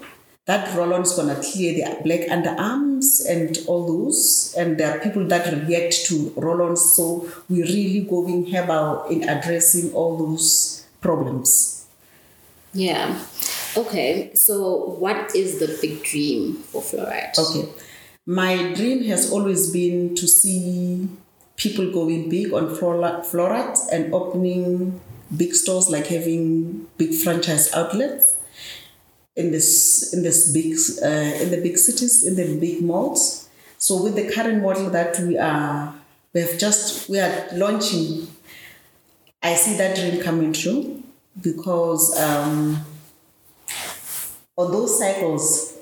That 0.46 0.76
roll-on 0.76 1.02
is 1.02 1.12
going 1.12 1.34
to 1.34 1.40
clear 1.40 1.72
the 1.72 2.02
black 2.02 2.28
underarms 2.28 3.26
and 3.26 3.58
all 3.66 3.86
those. 3.86 4.54
And 4.58 4.76
there 4.76 4.94
are 4.94 5.00
people 5.00 5.26
that 5.28 5.50
react 5.66 6.04
to 6.06 6.34
roll-ons. 6.36 6.92
So 6.92 7.30
we're 7.48 7.64
really 7.64 8.00
going 8.00 8.52
herbal 8.52 9.06
in 9.06 9.26
addressing 9.26 9.94
all 9.94 10.18
those 10.18 10.86
problems. 11.00 11.86
Yeah. 12.74 13.18
Okay. 13.74 14.34
So 14.34 14.96
what 14.98 15.34
is 15.34 15.60
the 15.60 15.78
big 15.80 16.02
dream 16.02 16.56
for 16.56 16.82
Floret? 16.82 17.38
Okay. 17.38 17.72
My 18.26 18.74
dream 18.74 19.04
has 19.04 19.32
always 19.32 19.70
been 19.70 20.14
to 20.14 20.28
see 20.28 21.08
people 21.56 21.90
going 21.90 22.28
big 22.28 22.52
on 22.52 22.68
Floret 22.68 23.78
and 23.90 24.12
opening 24.12 25.00
big 25.34 25.54
stores, 25.54 25.88
like 25.88 26.08
having 26.08 26.86
big 26.98 27.14
franchise 27.14 27.72
outlets 27.72 28.36
in 29.36 29.50
this 29.50 30.12
in 30.12 30.22
this 30.22 30.52
big 30.52 30.76
uh, 31.02 31.42
in 31.42 31.50
the 31.50 31.60
big 31.60 31.76
cities 31.76 32.24
in 32.24 32.36
the 32.36 32.58
big 32.58 32.82
malls. 32.82 33.48
So 33.78 34.02
with 34.02 34.14
the 34.14 34.32
current 34.32 34.62
model 34.62 34.90
that 34.90 35.18
we 35.20 35.36
are 35.38 35.94
we 36.32 36.40
have 36.40 36.58
just 36.58 37.08
we 37.08 37.18
are 37.18 37.48
launching, 37.52 38.28
I 39.42 39.54
see 39.54 39.76
that 39.76 39.96
dream 39.96 40.22
coming 40.22 40.52
true 40.52 41.02
because 41.40 42.18
um, 42.18 42.84
on 44.56 44.70
those 44.70 44.98
cycles, 44.98 45.74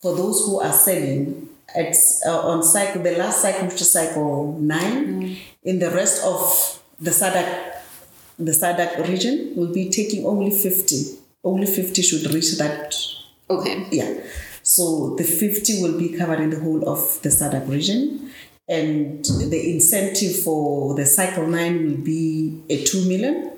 for 0.00 0.16
those 0.16 0.46
who 0.46 0.60
are 0.60 0.72
selling, 0.72 1.48
it's 1.74 2.24
uh, 2.26 2.40
on 2.40 2.62
cycle 2.62 3.02
the 3.02 3.16
last 3.16 3.42
cycle 3.42 3.66
which 3.66 3.80
is 3.80 3.92
cycle 3.92 4.58
nine. 4.58 5.22
Mm. 5.22 5.38
In 5.64 5.78
the 5.80 5.90
rest 5.90 6.24
of 6.24 6.82
the 6.98 7.10
SADC 7.10 7.72
the 8.38 8.52
SADC 8.52 9.08
region 9.08 9.52
will 9.56 9.72
be 9.72 9.90
taking 9.90 10.24
only 10.24 10.50
fifty 10.50 11.18
only 11.46 11.66
50 11.66 12.02
should 12.02 12.34
reach 12.34 12.58
that. 12.58 12.94
Okay. 13.48 13.86
Yeah. 13.90 14.20
So 14.62 15.14
the 15.16 15.24
50 15.24 15.82
will 15.82 15.96
be 15.98 16.08
covering 16.10 16.50
the 16.50 16.58
whole 16.58 16.88
of 16.88 17.22
the 17.22 17.28
SADC 17.28 17.68
region. 17.68 18.32
And 18.68 19.24
the 19.24 19.74
incentive 19.74 20.42
for 20.42 20.96
the 20.96 21.06
cycle 21.06 21.46
nine 21.46 21.86
will 21.86 22.04
be 22.04 22.60
a 22.68 22.84
2 22.84 23.08
million. 23.08 23.52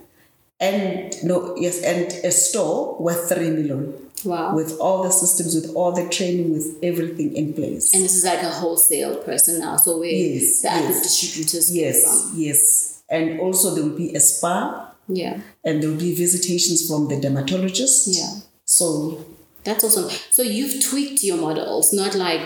And 0.60 1.14
no, 1.24 1.56
yes, 1.56 1.82
and 1.82 2.12
a 2.24 2.30
store 2.30 3.00
worth 3.00 3.28
3 3.32 3.50
million. 3.50 3.94
Wow. 4.24 4.54
With 4.54 4.78
all 4.80 5.02
the 5.04 5.10
systems, 5.10 5.54
with 5.54 5.74
all 5.74 5.92
the 5.92 6.08
training, 6.08 6.52
with 6.52 6.76
everything 6.82 7.34
in 7.34 7.54
place. 7.54 7.94
And 7.94 8.02
this 8.02 8.16
is 8.16 8.24
like 8.24 8.42
a 8.42 8.50
wholesale 8.50 9.22
person 9.22 9.60
now. 9.60 9.76
So 9.76 9.98
where 9.98 10.10
yes, 10.10 10.62
the 10.62 10.68
yes. 10.68 11.02
distributors 11.02 11.74
yes. 11.74 12.32
Yes. 12.34 13.02
And 13.08 13.40
also 13.40 13.74
there 13.74 13.84
will 13.84 13.96
be 13.96 14.14
a 14.14 14.20
spa 14.20 14.87
yeah. 15.08 15.40
And 15.64 15.82
there 15.82 15.90
will 15.90 15.98
be 15.98 16.14
visitations 16.14 16.86
from 16.86 17.08
the 17.08 17.20
dermatologist. 17.20 18.08
Yeah. 18.08 18.40
So 18.64 19.24
that's 19.64 19.84
awesome. 19.84 20.10
So 20.30 20.42
you've 20.42 20.84
tweaked 20.84 21.22
your 21.24 21.38
models, 21.38 21.92
not 21.92 22.14
like 22.14 22.42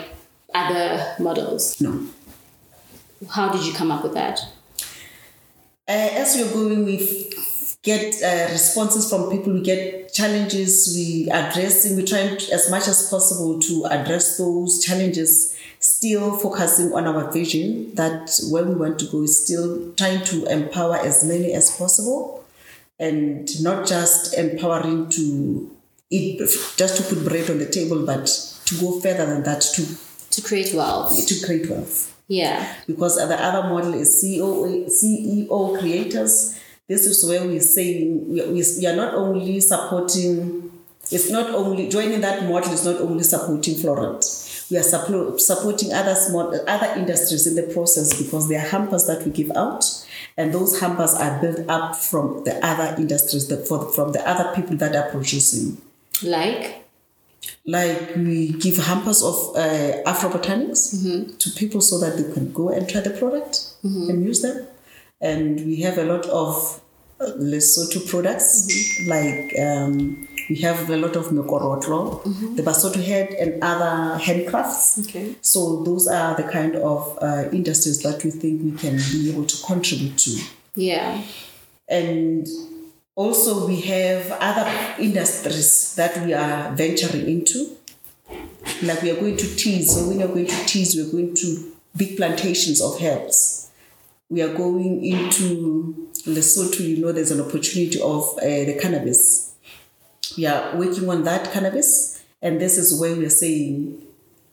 other 0.55 1.15
models. 1.19 1.81
No. 1.81 2.07
How 3.31 3.51
did 3.51 3.65
you 3.65 3.73
come 3.73 3.91
up 3.91 4.03
with 4.03 4.15
that? 4.15 4.41
Uh, 5.89 6.09
as 6.13 6.37
we're 6.37 6.53
going, 6.53 6.85
we 6.85 7.33
get 7.83 8.15
uh, 8.23 8.51
responses 8.53 9.11
from 9.11 9.31
people. 9.31 9.53
We 9.53 9.63
get 9.63 10.13
challenges. 10.13 10.93
We 10.95 11.29
address, 11.31 11.85
and 11.85 11.97
we 11.97 12.05
try 12.05 12.21
as 12.53 12.71
much 12.71 12.87
as 12.87 13.09
possible 13.11 13.61
to 13.61 13.87
address 13.87 14.39
those 14.39 14.85
challenges. 14.85 15.57
Still 15.81 16.37
focusing 16.37 16.93
on 16.93 17.09
our 17.09 17.33
vision 17.33 17.93
that 17.97 18.31
where 18.51 18.65
we 18.65 18.75
want 18.77 19.01
to 19.01 19.07
go 19.07 19.23
is 19.23 19.45
still 19.45 19.93
trying 19.95 20.25
to 20.27 20.47
empower 20.47 20.97
as 20.97 21.25
many 21.25 21.53
as 21.55 21.77
possible 21.77 22.42
and 23.03 23.61
not 23.61 23.87
just 23.87 24.39
empowering 24.39 25.11
to 25.11 25.71
eat, 26.09 26.39
just 26.77 26.97
to 26.97 27.03
put 27.15 27.29
bread 27.29 27.51
on 27.51 27.59
the 27.59 27.67
table, 27.67 28.07
but 28.07 28.27
to 28.65 28.81
go 28.81 29.01
further 29.01 29.27
than 29.27 29.43
that 29.43 29.61
to 29.61 29.85
to 30.31 30.41
create 30.41 30.73
wealth. 30.73 31.27
To 31.27 31.47
create 31.47 31.69
wealth. 31.69 32.17
Yeah. 32.29 32.75
Because 32.87 33.17
the 33.17 33.45
other 33.45 33.69
model 33.69 33.95
is 33.95 34.23
CEO 34.23 34.87
CEO 34.87 35.79
creators. 35.79 36.59
This 36.89 37.05
is 37.07 37.27
where 37.29 37.45
we're 37.45 37.61
saying 37.61 38.29
we, 38.29 38.65
we 38.79 38.87
are 38.87 38.97
not 38.97 39.15
only 39.15 39.61
supporting. 39.61 40.71
It's 41.11 41.31
not 41.31 41.51
only 41.51 41.89
joining 41.89 42.21
that 42.21 42.45
model 42.45 42.73
is 42.73 42.85
not 42.85 43.01
only 43.01 43.25
supporting 43.25 43.75
Floret 43.75 44.23
we 44.71 44.77
are 44.77 44.83
support, 44.83 45.41
supporting 45.41 45.93
other 45.93 46.15
small 46.15 46.55
other 46.69 46.99
industries 46.99 47.47
in 47.47 47.55
the 47.55 47.73
process 47.75 48.21
because 48.23 48.49
there 48.49 48.61
are 48.61 48.69
hampers 48.69 49.07
that 49.07 49.25
we 49.25 49.31
give 49.31 49.51
out 49.53 49.85
and 50.37 50.53
those 50.53 50.81
hampers 50.81 51.15
are 51.15 51.41
built 51.41 51.69
up 51.69 51.97
from 51.97 52.45
the 52.45 52.65
other 52.65 52.95
industries 52.97 53.49
that 53.49 53.67
for, 53.67 53.91
from 53.93 54.13
the 54.13 54.29
other 54.29 54.55
people 54.55 54.77
that 54.77 54.95
are 54.97 55.11
producing 55.11 55.81
like 56.23 56.85
like 57.67 58.17
we 58.17 58.53
give 58.53 58.77
hampers 58.77 59.23
of 59.23 59.57
uh, 59.57 60.03
afro 60.07 60.31
botanics 60.31 60.95
mm-hmm. 60.95 61.37
to 61.37 61.51
people 61.51 61.81
so 61.81 61.99
that 61.99 62.17
they 62.17 62.33
can 62.33 62.53
go 62.53 62.69
and 62.69 62.89
try 62.89 63.01
the 63.01 63.11
product 63.11 63.73
mm-hmm. 63.85 64.11
and 64.11 64.25
use 64.25 64.43
them 64.43 64.67
and 65.21 65.65
we 65.67 65.77
have 65.83 65.99
a 65.99 66.05
lot 66.05 66.27
of 66.27 66.81
uh, 67.21 67.27
Lesotho 67.39 68.09
products 68.09 68.67
mm-hmm. 68.67 69.11
like 69.11 69.59
um, 69.61 70.29
we 70.49 70.57
have 70.57 70.89
a 70.91 70.97
lot 70.97 71.17
of 71.17 71.27
mekorotlo, 71.27 72.23
mm-hmm. 72.23 72.55
the 72.57 72.63
Basotho 72.63 73.03
head, 73.03 73.31
and 73.35 73.63
other 73.63 74.19
handcrafts. 74.19 75.07
Okay. 75.07 75.35
So 75.41 75.83
those 75.83 76.09
are 76.09 76.35
the 76.37 76.45
kind 76.45 76.77
of 76.77 77.19
uh, 77.21 77.49
industries 77.53 78.03
that 78.03 78.23
we 78.25 78.31
think 78.31 78.63
we 78.63 78.73
can 78.73 78.97
be 78.97 79.31
able 79.31 79.45
to 79.45 79.67
contribute 79.67 80.19
to. 80.19 80.41
Yeah. 80.75 81.23
And 81.89 82.47
also 83.15 83.67
we 83.67 83.81
have 83.83 84.31
other 84.41 84.69
industries 84.99 85.95
that 85.97 86.25
we 86.25 86.33
are 86.33 86.73
venturing 86.75 87.29
into. 87.29 87.77
Like 88.83 89.03
we 89.03 89.11
are 89.11 89.21
going 89.21 89.37
to 89.37 89.57
teas. 89.57 89.95
So 89.95 90.09
when 90.09 90.19
we 90.19 90.25
are 90.25 90.29
going 90.29 90.47
to 90.47 90.67
teas, 90.67 90.97
we're 90.97 91.11
going 91.11 91.35
to 91.37 91.73
big 91.97 92.17
plantations 92.17 92.81
of 92.81 93.03
herbs. 93.03 93.71
We 94.29 94.41
are 94.41 94.55
going 94.55 95.05
into 95.05 96.11
Lesotho, 96.27 96.81
you 96.81 96.99
know, 96.99 97.13
there's 97.13 97.33
an 97.33 97.41
opportunity 97.41 98.01
of 98.01 98.23
uh, 98.39 98.43
the 98.43 98.79
cannabis 98.81 99.42
we 100.37 100.47
are 100.47 100.77
working 100.77 101.09
on 101.09 101.25
that 101.25 101.53
cannabis, 101.53 102.23
and 102.41 102.61
this 102.61 102.79
is 102.79 102.99
where 103.01 103.15
we 103.15 103.25
are 103.27 103.31
saying, 103.31 104.03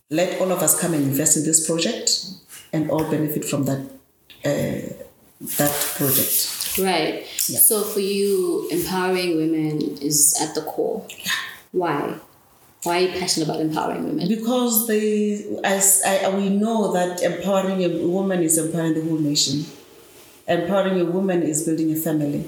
let 0.09 0.39
all 0.41 0.51
of 0.51 0.59
us 0.59 0.79
come 0.79 0.93
and 0.93 1.03
invest 1.03 1.37
in 1.37 1.43
this 1.43 1.65
project, 1.65 2.25
and 2.73 2.89
all 2.89 3.09
benefit 3.09 3.45
from 3.45 3.65
that 3.65 3.79
uh, 4.45 5.05
that 5.57 5.93
project. 5.97 6.77
Right. 6.77 7.25
Yeah. 7.49 7.59
So 7.59 7.83
for 7.83 7.99
you, 7.99 8.67
empowering 8.71 9.37
women 9.37 9.97
is 10.01 10.37
at 10.41 10.55
the 10.55 10.61
core. 10.61 11.05
Yeah. 11.09 11.31
Why? 11.71 12.15
Why 12.83 12.97
are 12.97 12.99
you 13.01 13.19
passionate 13.19 13.49
about 13.49 13.59
empowering 13.59 14.05
women? 14.05 14.27
Because 14.27 14.87
they, 14.87 15.59
as 15.63 16.01
I, 16.05 16.29
we 16.29 16.49
know 16.49 16.93
that 16.93 17.21
empowering 17.21 17.83
a 17.83 18.07
woman 18.07 18.41
is 18.41 18.57
empowering 18.57 18.93
the 18.93 19.01
whole 19.01 19.19
nation. 19.19 19.65
Empowering 20.47 20.99
a 21.01 21.05
woman 21.05 21.43
is 21.43 21.65
building 21.65 21.91
a 21.91 21.95
family. 21.95 22.45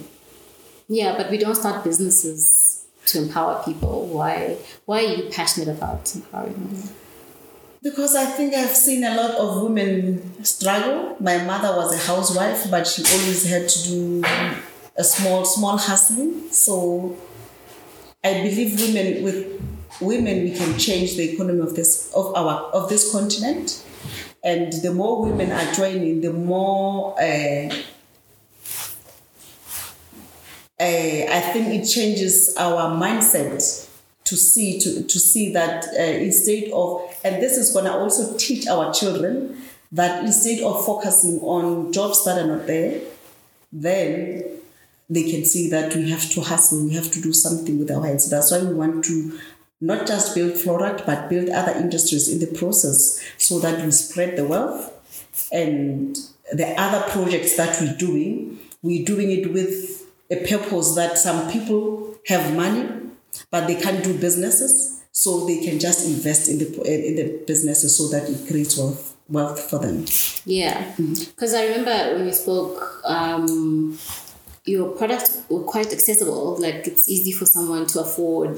Yeah, 0.88 1.18
but 1.18 1.30
we 1.30 1.38
don't 1.38 1.56
start 1.56 1.84
businesses 1.84 2.61
to 3.08 3.24
empower 3.24 3.64
people? 3.64 4.08
Why 4.08 4.58
why 4.86 5.00
are 5.00 5.14
you 5.16 5.30
passionate 5.30 5.70
about 5.70 6.14
empowering 6.16 6.54
women? 6.54 6.90
Because 7.84 8.16
I 8.16 8.26
think 8.26 8.54
I've 8.54 8.76
seen 8.76 9.04
a 9.04 9.16
lot 9.16 9.32
of 9.32 9.64
women 9.64 10.44
struggle. 10.44 11.18
My 11.20 11.44
mother 11.44 11.76
was 11.76 11.92
a 11.94 11.98
housewife, 11.98 12.70
but 12.70 12.86
she 12.86 13.04
always 13.04 13.50
had 13.50 13.68
to 13.68 13.84
do 13.90 14.24
a 14.96 15.04
small, 15.04 15.46
small 15.46 15.78
hustling. 15.78 16.52
So 16.52 17.18
I 18.24 18.34
believe 18.34 18.80
women 18.80 19.24
with 19.24 19.62
women 20.00 20.44
we 20.44 20.52
can 20.52 20.78
change 20.78 21.18
the 21.18 21.34
economy 21.34 21.62
of 21.62 21.76
this 21.76 22.12
of 22.14 22.36
our 22.36 22.70
of 22.72 22.90
this 22.90 23.12
continent. 23.12 23.84
And 24.44 24.74
the 24.74 24.92
more 24.94 25.24
women 25.24 25.52
are 25.52 25.72
joining, 25.74 26.22
the 26.22 26.34
more 26.34 27.14
uh, 27.22 27.70
I 30.82 31.42
think 31.54 31.68
it 31.68 31.86
changes 31.86 32.56
our 32.58 32.98
mindset 32.98 33.88
to 34.24 34.36
see 34.36 34.80
to, 34.80 35.04
to 35.04 35.20
see 35.20 35.54
that 35.54 35.86
uh, 35.98 36.02
instead 36.02 36.72
of 36.72 37.02
and 37.24 37.42
this 37.42 37.58
is 37.58 37.74
going 37.74 37.86
to 37.86 37.94
also 37.94 38.38
teach 38.38 38.68
our 38.68 38.94
children 38.94 39.62
that 39.92 40.24
instead 40.24 40.62
of 40.62 40.86
focusing 40.86 41.40
on 41.42 41.92
jobs 41.92 42.24
that 42.26 42.38
are 42.38 42.48
not 42.48 42.66
there 42.66 43.02
then 43.74 44.44
they 45.10 45.30
can 45.30 45.44
see 45.44 45.70
that 45.70 45.94
we 45.96 46.10
have 46.10 46.30
to 46.30 46.42
hustle 46.42 46.86
we 46.86 46.94
have 46.94 47.12
to 47.12 47.22
do 47.22 47.34
something 47.34 47.78
with 47.78 47.92
our 47.92 48.06
hands. 48.06 48.30
That's 48.30 48.52
why 48.52 48.64
we 48.64 48.74
want 48.74 49.04
to 49.06 49.40
not 49.82 50.08
just 50.08 50.36
build 50.36 50.54
Floract, 50.54 51.06
but 51.06 51.28
build 51.28 51.50
other 51.50 51.74
industries 51.74 52.30
in 52.30 52.40
the 52.40 52.58
process 52.58 53.20
so 53.38 53.60
that 53.60 53.84
we 53.84 53.92
spread 53.92 54.38
the 54.38 54.46
wealth 54.46 54.94
and 55.52 56.16
the 56.54 56.68
other 56.80 57.02
projects 57.12 57.58
that 57.58 57.78
we're 57.82 57.98
doing 57.98 58.60
we're 58.82 59.06
doing 59.06 59.32
it 59.32 59.52
with 59.52 60.01
a 60.32 60.38
purpose 60.48 60.96
that 60.96 61.18
some 61.18 61.52
people 61.52 62.16
have 62.28 62.56
money 62.56 62.84
but 63.50 63.68
they 63.68 63.76
can't 63.76 64.04
do 64.04 64.14
businesses 64.18 65.04
so 65.12 65.46
they 65.46 65.60
can 65.66 65.78
just 65.80 66.08
invest 66.08 66.48
in 66.50 66.58
the 66.60 66.68
in 67.10 67.16
the 67.16 67.44
businesses 67.46 67.96
so 67.98 68.08
that 68.10 68.30
it 68.30 68.48
creates 68.48 68.78
wealth 68.78 69.16
wealth 69.30 69.60
for 69.70 69.80
them 69.80 70.06
Yeah, 70.46 70.94
because 70.98 71.54
I 71.54 71.64
remember 71.68 71.96
when 72.16 72.26
we 72.26 72.32
spoke, 72.34 73.02
um, 73.06 73.98
your 74.66 74.90
products 74.90 75.42
were 75.50 75.64
quite 75.64 75.92
accessible. 75.94 76.58
Like 76.60 76.86
it's 76.88 77.08
easy 77.10 77.32
for 77.32 77.46
someone 77.46 77.86
to 77.88 78.02
afford 78.02 78.58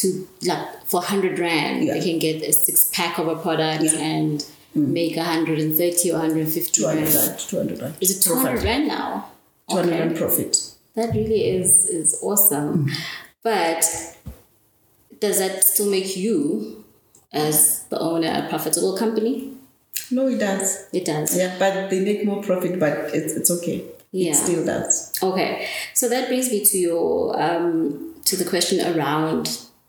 to 0.00 0.28
like 0.50 0.66
for 0.86 1.00
hundred 1.02 1.38
rand 1.38 1.84
Yeah. 1.84 1.94
they 1.94 2.00
can 2.08 2.18
get 2.18 2.42
a 2.42 2.52
six 2.52 2.90
pack 2.92 3.18
of 3.18 3.28
a 3.28 3.36
product 3.36 3.84
Yeah. 3.84 3.98
and 4.12 4.44
make 4.74 5.16
hundred 5.16 5.58
and 5.60 5.76
thirty 5.76 6.10
or 6.12 6.18
hundred 6.18 6.38
and 6.46 6.52
fifty 6.52 6.82
200 6.82 7.02
rand. 7.02 7.14
rand 7.14 7.38
200 7.38 7.80
rand 7.82 7.94
Is 8.00 8.10
it 8.16 8.22
two 8.22 8.34
hundred 8.34 8.62
rand 8.64 8.88
now? 8.88 9.26
200 9.70 9.88
Okay. 9.92 10.00
rand 10.00 10.16
profit 10.16 10.71
That 10.94 11.14
really 11.14 11.46
is 11.48 11.86
is 11.88 12.18
awesome. 12.22 12.88
But 13.42 13.84
does 15.20 15.38
that 15.38 15.64
still 15.64 15.90
make 15.90 16.16
you, 16.16 16.84
as 17.32 17.84
the 17.90 17.98
owner, 17.98 18.44
a 18.44 18.48
profitable 18.48 18.96
company? 18.96 19.48
no 20.10 20.26
it 20.28 20.38
does 20.38 20.86
It 20.92 21.04
does. 21.06 21.36
yeah 21.38 21.56
but 21.58 21.88
they 21.90 22.00
make 22.00 22.24
more 22.26 22.42
profit 22.42 22.78
but 22.78 22.92
it's, 23.14 23.32
it's 23.34 23.50
okay 23.50 23.82
Yeah. 24.10 24.32
it 24.32 24.36
still 24.36 24.64
does 24.64 25.12
Okay, 25.22 25.68
so 25.94 26.08
that 26.08 26.28
brings 26.28 26.50
me 26.50 26.62
to 26.70 26.76
your 26.78 27.40
um, 27.40 28.14
to 28.24 28.36
the 28.36 28.44
question 28.44 28.78
around 28.94 29.44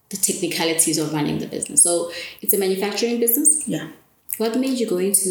the 0.09 0.17
technicalities 0.17 0.97
of 0.97 1.13
running 1.13 1.39
the 1.39 1.47
business. 1.47 1.81
So 1.83 2.11
it's 2.41 2.53
a 2.53 2.57
manufacturing 2.57 3.19
business. 3.19 3.67
yeah 3.67 3.87
What 4.37 4.57
made 4.59 4.77
you 4.79 4.87
go 4.87 4.97
into 5.09 5.29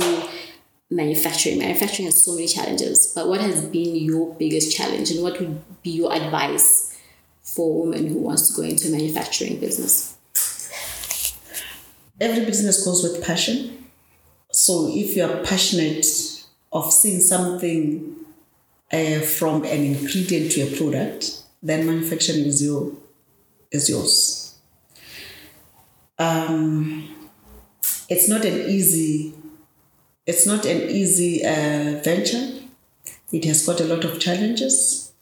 manufacturing? 0.95 1.59
Manufacturing 1.59 2.07
has 2.07 2.25
so 2.25 2.35
many 2.35 2.47
challenges, 2.47 3.13
but 3.15 3.29
what 3.29 3.41
has 3.41 3.65
been 3.65 3.97
your 3.97 4.35
biggest 4.35 4.77
challenge, 4.77 5.11
and 5.11 5.23
what 5.23 5.41
would 5.41 5.83
be 5.83 5.91
your 5.91 6.13
advice 6.13 6.97
for 7.43 7.71
a 7.71 7.79
woman 7.79 8.07
who 8.07 8.19
wants 8.19 8.49
to 8.49 8.61
go 8.61 8.67
into 8.67 8.91
manufacturing 8.91 9.59
business? 9.59 10.13
every 12.23 12.45
business 12.45 12.85
goes 12.85 13.03
with 13.03 13.23
passion. 13.25 13.89
So 14.53 14.89
if 14.89 15.17
you 15.17 15.25
are 15.25 15.43
passionate 15.43 16.07
of 16.73 16.93
seeing 16.93 17.21
something 17.21 18.17
uh, 18.93 19.21
from 19.21 19.65
an 19.65 19.85
ingredient 19.85 20.53
to 20.53 20.63
a 20.63 20.77
product, 20.77 21.43
then 21.63 21.87
manufacturing 21.87 22.45
is 22.45 22.63
your 22.63 22.93
is 23.71 23.89
yours. 23.89 24.57
Um, 26.19 27.31
it's 28.09 28.29
not 28.29 28.45
an 28.45 28.71
easy 28.71 29.35
it's 30.27 30.47
not 30.47 30.65
an 30.65 30.83
easy 30.83 31.45
uh, 31.45 32.01
venture. 32.03 32.61
It 33.33 33.45
has 33.45 33.67
got 33.67 33.81
a 33.81 33.85
lot 33.85 34.05
of 34.05 34.21
challenges. 34.21 35.13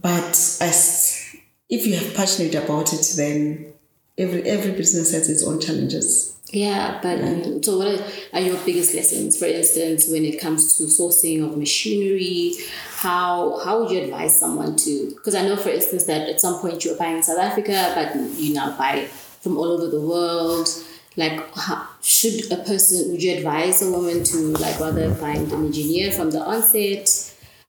But 0.00 0.30
as 0.60 1.36
if 1.68 1.86
you 1.86 1.96
are 1.96 2.14
passionate 2.14 2.54
about 2.54 2.92
it, 2.92 3.06
then 3.16 3.72
every 4.18 4.42
every 4.42 4.72
business 4.72 5.12
has 5.12 5.28
its 5.28 5.44
own 5.44 5.60
challenges. 5.60 6.36
Yeah, 6.50 7.00
but 7.02 7.18
um, 7.22 7.62
so 7.62 7.78
what 7.78 7.88
are, 7.88 8.04
are 8.34 8.40
your 8.40 8.58
biggest 8.66 8.94
lessons? 8.94 9.38
For 9.38 9.46
instance, 9.46 10.06
when 10.10 10.24
it 10.24 10.38
comes 10.38 10.76
to 10.76 10.84
sourcing 10.84 11.42
of 11.42 11.56
machinery, 11.56 12.54
how 12.96 13.58
how 13.64 13.80
would 13.80 13.90
you 13.90 14.02
advise 14.02 14.38
someone 14.38 14.76
to? 14.76 15.12
Because 15.16 15.34
I 15.34 15.46
know, 15.46 15.56
for 15.56 15.70
instance, 15.70 16.04
that 16.04 16.28
at 16.28 16.40
some 16.40 16.60
point 16.60 16.84
you 16.84 16.92
were 16.92 16.98
buying 16.98 17.16
in 17.16 17.22
South 17.22 17.38
Africa, 17.38 17.92
but 17.94 18.14
you 18.38 18.52
now 18.52 18.76
buy 18.76 19.06
from 19.40 19.56
all 19.56 19.72
over 19.72 19.88
the 19.88 20.00
world. 20.00 20.68
Like, 21.16 21.54
how, 21.54 21.88
should 22.00 22.50
a 22.50 22.56
person? 22.56 23.10
Would 23.12 23.22
you 23.22 23.36
advise 23.36 23.82
a 23.82 23.90
woman 23.90 24.24
to 24.24 24.36
like 24.56 24.80
rather 24.80 25.14
find 25.14 25.50
an 25.52 25.66
engineer 25.66 26.10
from 26.10 26.30
the 26.30 26.40
onset? 26.40 27.08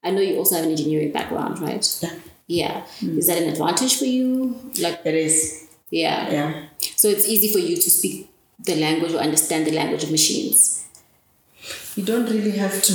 I 0.04 0.12
know 0.12 0.22
you 0.22 0.38
also 0.38 0.56
have 0.56 0.66
an 0.66 0.72
engineering 0.72 1.12
background, 1.12 1.60
right? 1.60 1.86
Yeah, 2.02 2.14
Yeah. 2.48 2.86
Is 3.18 3.28
that 3.28 3.38
an 3.42 3.50
advantage 3.50 3.98
for 3.98 4.06
you? 4.06 4.60
Like, 4.82 5.02
it 5.06 5.16
is. 5.16 5.68
yeah. 5.90 6.30
Yeah. 6.32 6.64
So 6.96 7.08
it's 7.10 7.28
easy 7.28 7.52
for 7.52 7.60
you 7.60 7.76
to 7.76 7.90
speak 7.90 8.30
the 8.60 8.76
language 8.76 9.14
or 9.14 9.18
understand 9.20 9.66
the 9.68 9.72
language 9.72 10.04
of 10.04 10.12
machines. 10.12 10.86
You 11.96 12.04
don't 12.04 12.30
really 12.30 12.52
have 12.58 12.82
to. 12.84 12.94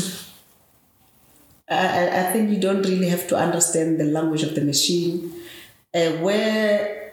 I, 1.68 1.76
I- 2.08 2.20
I 2.28 2.32
think 2.32 2.50
you 2.50 2.58
don't 2.61 2.82
really 2.82 3.08
have 3.08 3.26
to 3.28 3.37
understand 3.37 4.00
the 4.00 4.04
language 4.04 4.42
of 4.42 4.54
the 4.54 4.62
machine. 4.64 5.32
Uh, 5.94 6.11
where 6.24 7.08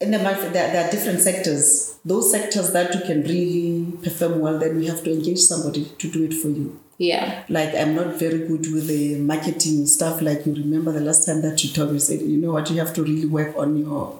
in 0.00 0.10
the 0.10 0.18
market 0.18 0.52
there, 0.52 0.72
there 0.72 0.86
are 0.86 0.90
different 0.90 1.20
sectors. 1.20 1.98
Those 2.04 2.30
sectors 2.30 2.72
that 2.72 2.94
you 2.94 3.00
can 3.02 3.22
really 3.22 3.92
perform 4.02 4.40
well, 4.40 4.58
then 4.58 4.82
you 4.82 4.90
have 4.90 5.04
to 5.04 5.12
engage 5.12 5.40
somebody 5.40 5.84
to 5.98 6.10
do 6.10 6.24
it 6.24 6.32
for 6.32 6.48
you. 6.48 6.80
Yeah. 6.96 7.44
Like 7.48 7.74
I'm 7.74 7.94
not 7.94 8.18
very 8.18 8.46
good 8.46 8.72
with 8.72 8.86
the 8.86 9.18
marketing 9.18 9.86
stuff. 9.86 10.20
Like 10.22 10.46
you 10.46 10.54
remember 10.54 10.92
the 10.92 11.00
last 11.00 11.26
time 11.26 11.42
that 11.42 11.62
you 11.62 11.70
told 11.70 11.88
me, 11.88 11.94
you 11.94 12.00
said, 12.00 12.20
you 12.20 12.38
know 12.38 12.52
what, 12.52 12.70
you 12.70 12.78
have 12.78 12.94
to 12.94 13.02
really 13.02 13.26
work 13.26 13.56
on 13.56 13.76
your 13.76 14.18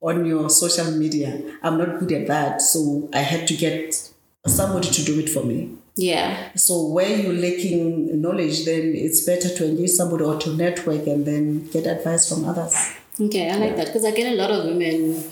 on 0.00 0.26
your 0.26 0.50
social 0.50 0.90
media. 0.90 1.40
I'm 1.62 1.78
not 1.78 2.00
good 2.00 2.12
at 2.12 2.26
that, 2.26 2.60
so 2.60 3.08
I 3.14 3.20
had 3.20 3.46
to 3.48 3.54
get 3.54 4.10
somebody 4.46 4.88
to 4.88 5.04
do 5.04 5.20
it 5.20 5.28
for 5.28 5.44
me. 5.44 5.76
Yeah. 5.96 6.52
So 6.54 6.86
where 6.86 7.16
you're 7.16 7.32
lacking 7.32 8.20
knowledge, 8.20 8.64
then 8.64 8.94
it's 8.94 9.24
better 9.24 9.48
to 9.48 9.68
engage 9.68 9.90
somebody 9.90 10.24
or 10.24 10.38
to 10.40 10.56
network 10.56 11.06
and 11.06 11.24
then 11.24 11.68
get 11.68 11.86
advice 11.86 12.28
from 12.28 12.44
others. 12.44 12.94
Okay, 13.20 13.50
I 13.50 13.56
like 13.56 13.76
that 13.76 13.86
because 13.86 14.04
I 14.04 14.10
get 14.12 14.32
a 14.32 14.36
lot 14.36 14.50
of 14.50 14.64
women 14.64 15.22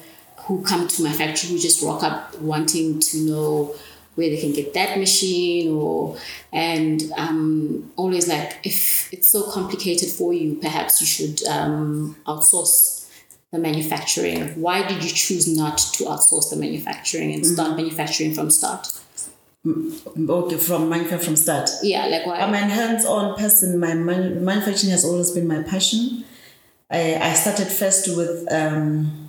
who 0.47 0.63
come 0.63 0.87
to 0.89 1.03
my 1.03 1.13
factory 1.13 1.51
who 1.51 1.59
just 1.59 1.83
rock 1.83 2.03
up 2.03 2.39
wanting 2.41 3.01
to 3.01 3.19
know 3.19 3.75
where 4.17 4.29
they 4.29 4.41
can 4.41 4.53
get 4.53 4.75
that 4.75 4.99
machine 4.99 5.73
or 5.73 6.17
and 6.53 7.11
um 7.17 7.91
always 7.97 8.27
like 8.29 8.59
if 8.65 9.11
it's 9.13 9.29
so 9.29 9.51
complicated 9.51 10.09
for 10.11 10.33
you 10.35 10.57
perhaps 10.57 11.01
you 11.01 11.07
should 11.07 11.47
um 11.47 12.17
outsource 12.27 13.09
the 13.53 13.59
manufacturing 13.59 14.49
why 14.61 14.87
did 14.87 15.03
you 15.03 15.09
choose 15.11 15.47
not 15.57 15.79
to 15.79 16.05
outsource 16.05 16.51
the 16.51 16.57
manufacturing 16.57 17.33
and 17.33 17.47
start 17.47 17.77
manufacturing 17.77 18.35
from 18.35 18.51
start 18.51 18.89
Okay, 19.67 20.57
from 20.57 20.89
manufacturing 20.89 21.21
from 21.21 21.37
start. 21.37 21.69
yeah 21.83 22.07
like 22.07 22.27
why 22.27 22.41
I'm 22.41 22.55
a 22.55 22.59
hands-on 22.59 23.37
person. 23.39 23.79
My 23.79 23.93
man- 23.95 24.43
manufacturing 24.45 24.91
has 24.91 25.05
always 25.05 25.31
been 25.33 25.47
my 25.47 25.63
passion. 25.63 26.25
I, 26.91 27.15
I 27.17 27.35
started 27.35 27.69
first 27.69 28.17
with 28.17 28.51
um, 28.53 29.29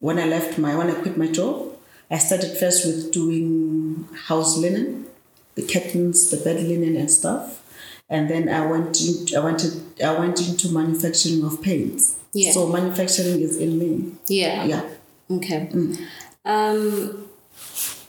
when 0.00 0.18
I 0.18 0.24
left 0.26 0.58
my 0.58 0.74
when 0.76 0.90
I 0.90 0.94
quit 0.94 1.16
my 1.16 1.28
job. 1.28 1.68
I 2.10 2.18
started 2.18 2.56
first 2.58 2.86
with 2.86 3.12
doing 3.12 4.08
house 4.26 4.58
linen, 4.58 5.06
the 5.54 5.62
curtains, 5.62 6.30
the 6.30 6.36
bed 6.38 6.62
linen, 6.62 6.96
and 6.96 7.10
stuff. 7.10 7.58
And 8.08 8.28
then 8.28 8.48
I 8.48 8.66
went 8.66 9.00
into, 9.00 9.36
I 9.36 9.40
wanted 9.40 10.02
I 10.02 10.18
went 10.18 10.40
into 10.46 10.68
manufacturing 10.70 11.44
of 11.44 11.62
paints. 11.62 12.18
Yeah. 12.32 12.52
So 12.52 12.66
manufacturing 12.68 13.40
is 13.40 13.58
in 13.58 13.78
me. 13.78 14.12
yeah 14.26 14.64
Yeah. 14.64 14.90
Okay. 15.30 15.70
Um, 16.44 17.28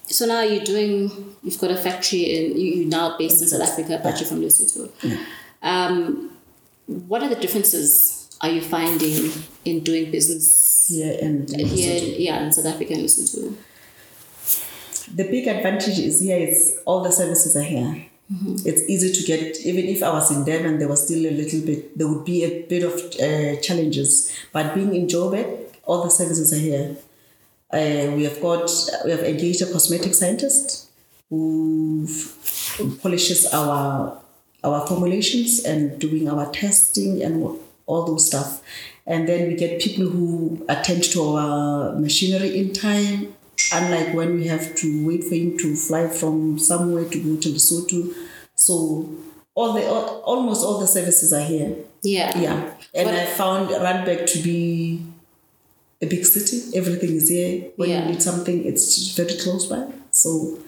so 0.06 0.26
now 0.26 0.42
you're 0.42 0.64
doing, 0.64 1.36
you've 1.44 1.60
got 1.60 1.72
a 1.72 1.78
factory 1.78 2.22
in, 2.24 2.58
you, 2.58 2.74
you're 2.74 2.90
now 2.90 3.18
based 3.18 3.42
in 3.42 3.48
South 3.48 3.62
Africa, 3.62 4.00
but 4.04 4.20
you're 4.20 4.28
from 4.28 4.42
Lesotho. 4.42 4.90
Yeah. 5.02 5.18
Um, 5.62 6.32
what 6.86 7.24
are 7.24 7.30
the 7.30 7.36
differences 7.36 8.13
are 8.44 8.50
you 8.50 8.62
finding 8.62 9.32
in 9.64 9.80
doing 9.80 10.12
business 10.12 10.88
Here 10.90 11.18
and 11.22 11.50
here, 11.50 12.02
yeah, 12.20 12.44
in 12.44 12.52
South 12.52 12.66
Africa 12.66 12.94
and 12.94 13.04
Lesotho? 13.04 13.56
The 15.16 15.24
big 15.24 15.48
advantage 15.48 15.98
is 15.98 16.20
here 16.20 16.38
is 16.38 16.78
all 16.86 17.02
the 17.04 17.12
services 17.12 17.56
are 17.56 17.64
here. 17.64 18.06
It's 18.66 18.84
easy 18.90 19.12
to 19.14 19.24
get, 19.26 19.60
even 19.66 19.86
if 19.86 20.02
I 20.02 20.10
was 20.10 20.32
in 20.32 20.44
Durban, 20.44 20.80
there 20.80 20.88
was 20.88 21.06
still 21.06 21.26
a 21.26 21.32
little 21.32 21.62
bit, 21.62 21.98
there 21.98 22.08
would 22.08 22.26
be 22.26 22.44
a 22.44 22.64
bit 22.64 22.84
of 22.84 22.94
uh, 22.94 23.62
challenges. 23.62 24.32
But 24.52 24.74
being 24.74 24.94
in 24.96 25.08
Joburg, 25.08 25.48
all 25.86 26.04
the 26.04 26.10
services 26.10 26.52
are 26.52 26.58
here. 26.60 26.98
Uh, 27.72 28.16
we 28.16 28.24
have 28.24 28.42
got, 28.42 28.70
we 29.06 29.12
have 29.12 29.22
engaged 29.22 29.62
a 29.62 29.72
cosmetic 29.72 30.14
scientist 30.14 30.90
who 31.30 32.06
f- 32.10 32.82
polishes 33.02 33.46
our 33.54 34.20
our 34.64 34.88
formulations 34.88 35.64
and 35.66 36.00
doing 36.00 36.30
our 36.30 36.50
testing 36.52 37.22
and 37.22 37.42
all 37.86 38.06
those 38.06 38.28
stuff. 38.28 38.62
And 39.06 39.28
then 39.28 39.48
we 39.48 39.56
get 39.56 39.82
people 39.82 40.06
who 40.06 40.66
attend 40.70 41.04
to 41.12 41.22
our 41.36 41.94
machinery 41.94 42.58
in 42.58 42.74
time, 42.74 43.34
unlike 43.74 44.14
when 44.14 44.36
we 44.36 44.48
have 44.48 44.76
to 44.76 45.06
wait 45.08 45.24
for 45.24 45.36
him 45.36 45.58
to 45.58 45.76
fly 45.76 46.08
from 46.08 46.58
somewhere 46.60 47.06
to 47.10 47.18
go 47.20 47.40
to 47.42 47.50
Lesotho. 47.50 48.14
So 48.56 49.10
all 49.56 49.74
the 49.74 49.86
all, 49.86 50.22
almost 50.22 50.64
all 50.66 50.80
the 50.80 50.88
services 50.88 51.34
are 51.34 51.44
here. 51.44 51.76
Yeah. 52.02 52.38
Yeah, 52.40 52.72
and 52.94 53.10
I 53.10 53.26
found 53.26 53.70
Randburg 53.70 54.26
to 54.34 54.40
be 54.40 55.06
a 56.02 56.06
big 56.06 56.26
city. 56.26 56.76
Everything 56.78 57.16
is 57.16 57.30
here. 57.30 57.72
When 57.76 57.90
Yeah. 57.90 58.04
you 58.06 58.12
need 58.12 58.22
something, 58.22 58.66
it's 58.66 59.10
very 59.16 59.36
close 59.36 59.66
by. 59.68 59.86
So, 60.12 60.60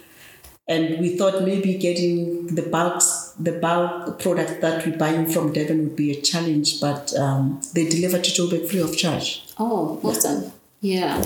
and 0.67 0.99
we 0.99 1.17
thought 1.17 1.43
maybe 1.43 1.75
getting 1.75 2.47
the 2.55 2.63
bulks, 2.63 3.24
the 3.37 3.53
bulk 3.53 4.19
product 4.19 4.61
that 4.61 4.85
we're 4.85 4.97
buying 4.97 5.27
from 5.27 5.51
Devon 5.51 5.83
would 5.83 5.95
be 5.95 6.11
a 6.11 6.21
challenge, 6.21 6.79
but 6.79 7.13
um, 7.17 7.61
they 7.73 7.87
deliver 7.87 8.19
to 8.19 8.31
Joburg 8.31 8.69
free 8.69 8.79
of 8.79 8.97
charge. 8.97 9.43
Oh, 9.57 9.99
awesome. 10.03 10.51
Yeah. 10.81 11.23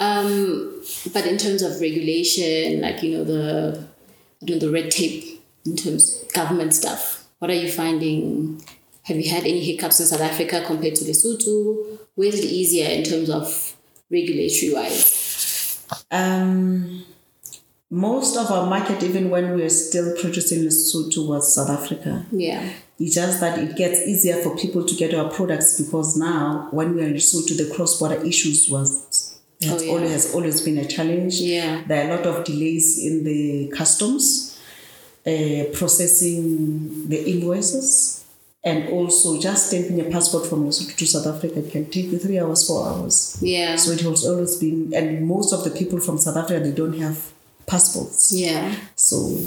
Um, 0.00 0.82
but 1.12 1.26
in 1.26 1.38
terms 1.38 1.62
of 1.62 1.80
regulation, 1.80 2.80
like, 2.80 3.02
you 3.02 3.18
know, 3.18 3.24
the, 3.24 3.86
I 4.42 4.46
don't 4.46 4.60
know, 4.60 4.66
the 4.66 4.72
red 4.72 4.90
tape 4.90 5.42
in 5.64 5.76
terms 5.76 6.22
of 6.22 6.32
government 6.32 6.74
stuff, 6.74 7.26
what 7.38 7.50
are 7.50 7.54
you 7.54 7.70
finding? 7.70 8.64
Have 9.02 9.18
you 9.18 9.30
had 9.30 9.42
any 9.42 9.60
hiccups 9.60 10.00
in 10.00 10.06
South 10.06 10.22
Africa 10.22 10.64
compared 10.66 10.96
to 10.96 11.04
Lesotho? 11.04 11.98
Where 12.14 12.28
is 12.28 12.40
it 12.40 12.44
easier 12.44 12.88
in 12.88 13.04
terms 13.04 13.28
of 13.30 13.76
regulatory 14.10 14.72
wise? 14.72 15.84
Um, 16.10 17.04
most 17.94 18.36
of 18.36 18.50
our 18.50 18.66
market, 18.66 19.02
even 19.04 19.30
when 19.30 19.54
we're 19.54 19.70
still 19.70 20.16
producing 20.20 20.64
Lesotho, 20.64 21.28
was 21.28 21.54
South 21.54 21.70
Africa. 21.70 22.26
Yeah. 22.32 22.68
It's 22.98 23.14
just 23.14 23.40
that 23.40 23.58
it 23.58 23.76
gets 23.76 24.00
easier 24.00 24.36
for 24.42 24.56
people 24.56 24.84
to 24.84 24.94
get 24.96 25.14
our 25.14 25.30
products 25.30 25.80
because 25.80 26.16
now, 26.16 26.68
when 26.72 26.94
we 26.94 27.02
are 27.02 27.06
in 27.06 27.14
Lesotho, 27.14 27.56
the 27.56 27.72
cross-border 27.74 28.20
issues 28.24 28.68
was 28.68 29.30
Oh, 29.66 29.80
yeah. 29.80 29.92
always 29.92 30.10
has 30.10 30.34
always 30.34 30.60
been 30.60 30.78
a 30.78 30.84
challenge. 30.86 31.36
Yeah. 31.36 31.84
There 31.86 32.04
are 32.04 32.10
a 32.10 32.16
lot 32.16 32.26
of 32.26 32.44
delays 32.44 33.02
in 33.02 33.22
the 33.24 33.68
customs, 33.68 34.60
uh, 35.26 35.64
processing 35.72 37.08
the 37.08 37.30
invoices, 37.30 38.24
and 38.64 38.88
also 38.90 39.40
just 39.40 39.70
taking 39.70 40.00
a 40.00 40.04
passport 40.10 40.46
from 40.46 40.66
Lesotho 40.66 40.96
to 40.96 41.06
South 41.06 41.26
Africa 41.26 41.62
can 41.62 41.86
take 41.90 42.06
you 42.06 42.18
three 42.18 42.38
hours, 42.40 42.66
four 42.66 42.86
hours. 42.88 43.38
Yeah. 43.40 43.76
So 43.76 43.92
it 43.92 44.00
has 44.00 44.26
always 44.26 44.56
been, 44.56 44.92
and 44.94 45.26
most 45.26 45.52
of 45.52 45.62
the 45.64 45.70
people 45.70 46.00
from 46.00 46.18
South 46.18 46.36
Africa 46.36 46.58
they 46.64 46.72
don't 46.72 46.98
have 46.98 47.32
passports. 47.66 48.32
Yeah. 48.34 48.74
So 48.96 49.38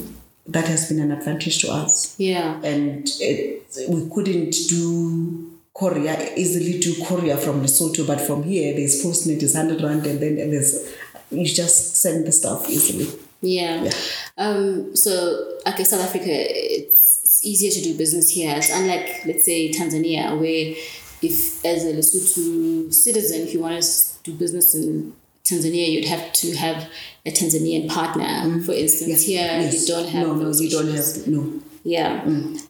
that 0.47 0.67
has 0.67 0.87
been 0.87 0.99
an 0.99 1.11
advantage 1.11 1.59
to 1.61 1.71
us 1.71 2.15
Yeah. 2.17 2.59
and 2.63 3.07
it, 3.19 3.63
we 3.89 4.09
couldn't 4.09 4.51
do 4.69 5.51
courier 5.77 6.17
easily 6.35 6.79
do 6.79 7.03
Korea 7.05 7.37
from 7.37 7.61
Lesotho, 7.61 8.07
but 8.07 8.19
from 8.21 8.43
here 8.43 8.73
there's 8.75 9.03
postnet 9.03 9.43
is 9.43 9.55
hundred 9.55 9.81
rand, 9.83 10.05
and 10.07 10.19
then 10.19 10.35
there's 10.35 10.91
you 11.29 11.45
just 11.45 11.97
send 11.97 12.25
the 12.25 12.31
stuff 12.31 12.69
easily. 12.69 13.07
Yeah. 13.41 13.83
Yeah. 13.83 13.91
Um, 14.37 14.95
so, 14.95 15.59
okay, 15.67 15.83
South 15.83 16.01
Africa, 16.01 16.25
it's, 16.29 17.21
it's 17.23 17.45
easier 17.45 17.69
to 17.69 17.81
do 17.81 17.97
business 17.97 18.29
here. 18.29 18.55
It's 18.57 18.71
unlike, 18.73 19.23
let's 19.25 19.45
say, 19.45 19.69
Tanzania, 19.71 20.39
where 20.39 20.73
if, 21.21 21.63
as 21.65 21.85
a 21.85 21.93
Lesotho 21.93 22.91
citizen, 22.93 23.41
if 23.41 23.53
you 23.53 23.59
want 23.59 23.83
to 23.83 24.23
do 24.23 24.33
business 24.37 24.73
in 24.73 25.13
Tanzania, 25.47 25.89
you'd 25.89 26.05
have 26.05 26.31
to 26.33 26.55
have 26.57 26.89
a 27.25 27.31
Tanzanian 27.31 27.89
partner. 27.89 28.61
For 28.63 28.73
instance, 28.73 29.23
here 29.23 29.47
Mm-hmm. 29.47 29.61
Yes. 29.61 29.87
you 29.89 29.95
don't 29.95 30.09
have 30.09 30.27
no, 30.27 30.33
no, 30.35 30.51
you 30.51 30.69
don't 30.69 30.87
have 30.93 31.27
no. 31.27 31.61
Yeah. 31.83 32.27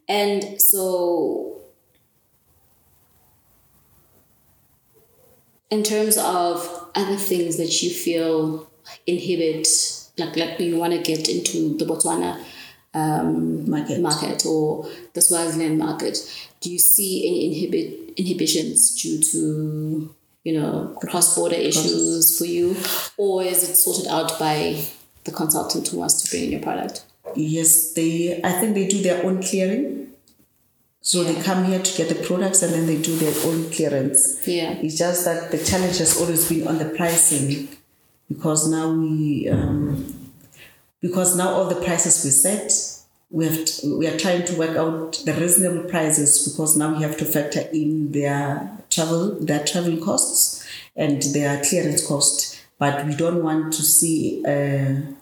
And 0.07 0.61
so, 0.61 1.57
in 5.69 5.83
terms 5.83 6.17
of 6.17 6.89
other 6.95 7.15
things 7.17 7.57
that 7.57 7.81
you 7.83 7.89
feel 7.89 8.69
inhibit, 9.05 9.67
like 10.17 10.35
like 10.37 10.59
you 10.59 10.77
want 10.77 10.93
to 10.93 11.01
get 11.01 11.27
into 11.29 11.75
the 11.77 11.85
Botswana 11.85 12.39
um, 12.93 13.69
Market. 13.69 13.99
market 14.01 14.45
or 14.45 14.87
the 15.13 15.21
Swaziland 15.21 15.77
market, 15.77 16.17
do 16.61 16.71
you 16.71 16.79
see 16.79 17.27
any 17.27 17.45
inhibit 17.47 18.13
inhibitions 18.17 18.95
due 19.01 19.19
to 19.31 20.15
you 20.47 20.53
know 20.57 20.95
cross 21.01 21.35
border 21.35 21.59
issues 21.71 22.37
for 22.37 22.45
you, 22.45 22.67
or 23.17 23.43
is 23.43 23.59
it 23.69 23.75
sorted 23.75 24.07
out 24.07 24.39
by 24.39 24.81
the 25.25 25.31
consultant 25.31 25.89
who 25.89 25.97
wants 25.99 26.15
to 26.21 26.29
bring 26.29 26.43
in 26.45 26.51
your 26.55 26.61
product? 26.61 27.03
Yes, 27.35 27.91
they. 27.93 28.39
I 28.49 28.53
think 28.59 28.73
they 28.73 28.87
do 28.87 29.01
their 29.01 29.25
own 29.25 29.43
clearing. 29.43 29.95
So 31.01 31.23
they 31.23 31.41
come 31.41 31.63
here 31.65 31.81
to 31.81 31.97
get 31.97 32.09
the 32.09 32.21
products 32.27 32.61
and 32.63 32.73
then 32.73 32.85
they 32.85 33.01
do 33.01 33.15
their 33.15 33.33
own 33.45 33.71
clearance. 33.71 34.45
Yeah. 34.45 34.71
It's 34.83 34.97
just 34.97 35.23
that 35.23 35.51
the 35.51 35.57
challenge 35.57 35.99
has 35.99 36.19
always 36.19 36.49
been 36.49 36.67
on 36.67 36.79
the 36.79 36.89
pricing, 36.99 37.69
because 38.27 38.69
now 38.69 38.91
we, 38.91 39.47
um, 39.49 40.31
because 41.01 41.37
now 41.37 41.49
all 41.49 41.69
the 41.69 41.81
prices 41.87 42.25
we 42.25 42.31
set, 42.31 42.71
we 43.29 43.45
have 43.45 43.65
to, 43.65 43.97
we 43.97 44.07
are 44.07 44.17
trying 44.17 44.45
to 44.45 44.57
work 44.57 44.77
out 44.77 45.21
the 45.25 45.33
reasonable 45.33 45.89
prices 45.89 46.47
because 46.47 46.77
now 46.77 46.95
we 46.95 47.03
have 47.03 47.17
to 47.17 47.25
factor 47.25 47.61
in 47.73 48.11
their 48.11 48.71
travel, 48.89 49.37
their 49.39 49.63
travel 49.65 49.97
costs 49.97 50.65
and 50.95 51.21
their 51.33 51.63
clearance 51.63 52.05
cost. 52.07 52.59
But 52.79 53.05
we 53.05 53.15
don't 53.15 53.43
want 53.43 53.73
to 53.73 53.81
see. 53.81 54.43
Uh, 54.45 55.13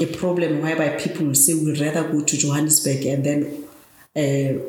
a 0.00 0.06
problem 0.06 0.60
whereby 0.60 0.88
people 1.00 1.26
will 1.26 1.34
say 1.34 1.54
we'd 1.54 1.78
rather 1.80 2.08
go 2.08 2.22
to 2.22 2.36
Johannesburg 2.36 3.04
and 3.06 3.24
then 3.24 3.64
uh, 4.16 4.60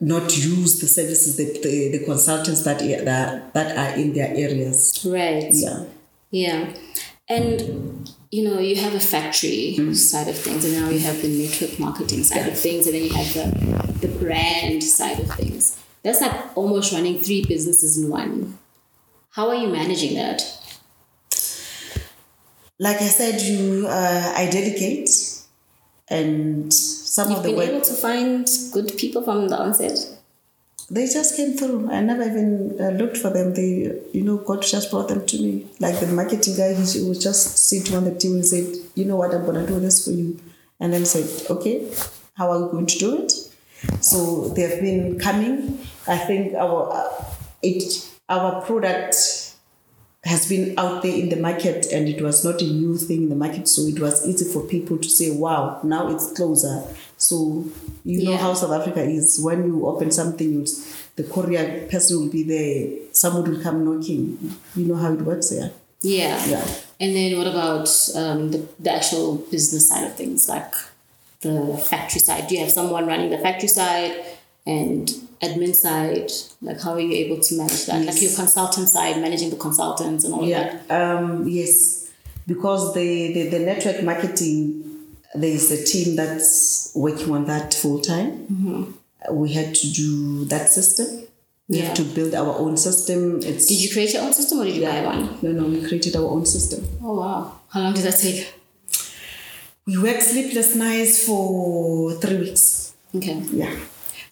not 0.00 0.36
use 0.36 0.80
the 0.80 0.86
services 0.86 1.36
that 1.36 1.62
the, 1.62 1.96
the 1.96 2.04
consultants 2.04 2.64
that, 2.64 2.80
that 2.80 3.54
that 3.54 3.78
are 3.78 3.98
in 3.98 4.12
their 4.12 4.28
areas. 4.28 5.06
Right. 5.08 5.50
Yeah. 5.50 5.84
Yeah. 6.30 6.74
And 7.28 8.11
you 8.32 8.42
know, 8.42 8.58
you 8.58 8.76
have 8.76 8.94
a 8.94 9.00
factory 9.00 9.94
side 9.94 10.26
of 10.26 10.36
things, 10.36 10.64
and 10.64 10.74
now 10.74 10.88
you 10.88 10.98
have 10.98 11.20
the 11.20 11.28
network 11.28 11.78
marketing 11.78 12.24
side 12.24 12.48
of 12.48 12.58
things, 12.58 12.86
and 12.86 12.94
then 12.94 13.04
you 13.04 13.10
have 13.10 13.34
the, 13.34 14.06
the 14.06 14.08
brand 14.08 14.82
side 14.82 15.20
of 15.20 15.30
things. 15.34 15.78
That's 16.02 16.22
like 16.22 16.56
almost 16.56 16.94
running 16.94 17.20
three 17.20 17.44
businesses 17.44 18.02
in 18.02 18.08
one. 18.08 18.58
How 19.32 19.48
are 19.48 19.54
you 19.54 19.68
managing 19.68 20.14
that? 20.14 20.42
Like 22.78 23.02
I 23.02 23.08
said, 23.08 23.42
you 23.42 23.86
uh, 23.86 24.32
I 24.34 24.48
delegate, 24.50 25.10
and 26.08 26.72
some 26.72 27.28
You've 27.28 27.38
of 27.38 27.44
the 27.44 27.50
been 27.50 27.58
work 27.58 27.68
able 27.68 27.80
to 27.82 27.92
find 27.92 28.48
good 28.72 28.96
people 28.96 29.22
from 29.22 29.48
the 29.48 29.60
onset. 29.60 30.11
They 30.92 31.06
just 31.06 31.36
came 31.36 31.56
through. 31.56 31.90
I 31.90 32.02
never 32.02 32.22
even 32.22 32.76
uh, 32.78 32.90
looked 32.90 33.16
for 33.16 33.30
them. 33.30 33.54
They, 33.54 33.98
you 34.12 34.22
know, 34.22 34.36
God 34.36 34.62
just 34.62 34.90
brought 34.90 35.08
them 35.08 35.24
to 35.24 35.38
me. 35.38 35.66
Like 35.80 35.98
the 36.00 36.06
marketing 36.06 36.56
guy, 36.56 36.74
he 36.74 37.02
would 37.02 37.20
just 37.20 37.56
sit 37.66 37.94
on 37.94 38.04
the 38.04 38.14
team 38.14 38.34
and 38.34 38.46
said, 38.46 38.66
"You 38.94 39.06
know 39.06 39.16
what? 39.16 39.34
I'm 39.34 39.46
gonna 39.46 39.66
do 39.66 39.80
this 39.80 40.04
for 40.04 40.10
you," 40.10 40.38
and 40.78 40.92
then 40.92 41.06
said, 41.06 41.50
"Okay, 41.50 41.90
how 42.34 42.50
are 42.50 42.62
we 42.64 42.70
going 42.70 42.86
to 42.86 42.98
do 42.98 43.22
it?" 43.22 43.32
So 44.00 44.48
they've 44.48 44.80
been 44.80 45.18
coming. 45.18 45.78
I 46.06 46.18
think 46.18 46.54
our 46.54 46.92
uh, 46.92 47.24
it 47.62 48.10
our 48.28 48.60
product 48.60 49.14
has 50.24 50.48
been 50.48 50.78
out 50.78 51.02
there 51.02 51.14
in 51.14 51.30
the 51.30 51.36
market 51.36 51.86
and 51.92 52.08
it 52.08 52.22
was 52.22 52.44
not 52.44 52.60
a 52.62 52.64
new 52.64 52.96
thing 52.96 53.24
in 53.24 53.28
the 53.28 53.34
market 53.34 53.66
so 53.66 53.82
it 53.82 53.98
was 53.98 54.24
easy 54.24 54.44
for 54.52 54.62
people 54.68 54.96
to 54.96 55.08
say 55.08 55.32
wow 55.32 55.80
now 55.82 56.08
it's 56.08 56.32
closer 56.32 56.84
so 57.28 57.64
you 58.04 58.18
know 58.26 58.36
how 58.44 58.52
south 58.60 58.72
africa 58.80 59.02
is 59.18 59.40
when 59.46 59.58
you 59.68 59.76
open 59.90 60.10
something 60.10 60.52
the 61.18 61.24
courier 61.34 61.66
person 61.92 62.14
will 62.20 62.32
be 62.38 62.42
there 62.54 62.78
someone 63.22 63.44
will 63.50 63.62
come 63.66 63.78
knocking 63.86 64.22
you 64.76 64.84
know 64.88 64.96
how 65.04 65.10
it 65.18 65.22
works 65.30 65.50
there 65.54 65.70
Yeah. 66.02 66.34
Yeah. 66.52 66.66
And 67.02 67.10
then 67.16 67.30
what 67.38 67.46
about 67.54 67.86
um, 68.20 68.50
the, 68.52 68.58
the 68.84 68.90
actual 68.98 69.36
business 69.54 69.84
side 69.88 70.04
of 70.08 70.14
things, 70.20 70.48
like 70.48 70.72
the 71.46 71.54
factory 71.90 72.18
side? 72.20 72.48
Do 72.48 72.54
you 72.56 72.60
have 72.64 72.72
someone 72.78 73.06
running 73.06 73.30
the 73.30 73.38
factory 73.38 73.68
side 73.68 74.12
and 74.66 75.06
admin 75.40 75.74
side? 75.84 76.30
Like, 76.60 76.80
how 76.84 76.92
are 76.98 77.00
you 77.00 77.14
able 77.24 77.38
to 77.46 77.56
manage 77.56 77.86
that? 77.86 78.04
Like 78.04 78.20
your 78.20 78.34
consultant 78.34 78.88
side, 78.96 79.14
managing 79.26 79.50
the 79.50 79.60
consultants 79.66 80.24
and 80.24 80.34
all 80.34 80.42
of 80.42 80.50
that. 80.50 80.82
yeah 80.90 80.98
um, 80.98 81.46
yes 81.48 82.10
because 82.48 82.82
the, 82.98 83.32
the, 83.34 83.42
the 83.54 83.60
network 83.60 84.02
marketing 84.02 84.91
there 85.34 85.50
is 85.50 85.70
a 85.70 85.84
team 85.84 86.16
that's 86.16 86.92
working 86.94 87.32
on 87.32 87.44
that 87.46 87.72
full 87.74 88.00
time 88.00 88.46
mm-hmm. 88.46 89.34
we 89.34 89.52
had 89.52 89.74
to 89.74 89.86
do 89.92 90.44
that 90.46 90.68
system 90.68 91.06
we 91.68 91.78
Yeah. 91.78 91.84
have 91.86 91.94
to 91.96 92.02
build 92.04 92.34
our 92.34 92.58
own 92.58 92.76
system 92.76 93.40
it's 93.42 93.66
Did 93.66 93.80
you 93.80 93.90
create 93.90 94.12
your 94.12 94.22
own 94.24 94.32
system 94.32 94.60
or 94.60 94.64
did 94.64 94.76
you 94.76 94.84
buy 94.84 95.04
one? 95.04 95.38
No, 95.42 95.52
no, 95.52 95.64
we 95.68 95.80
created 95.86 96.16
our 96.16 96.28
own 96.28 96.44
system. 96.44 96.86
Oh 97.02 97.14
wow! 97.20 97.60
How 97.70 97.80
long 97.80 97.94
did 97.94 98.04
that 98.04 98.18
take? 98.18 98.52
We 99.86 99.96
worked 99.98 100.22
sleepless 100.22 100.74
nights 100.74 101.24
for 101.26 102.12
three 102.14 102.38
weeks. 102.38 102.94
Okay. 103.14 103.36
Yeah. 103.52 103.74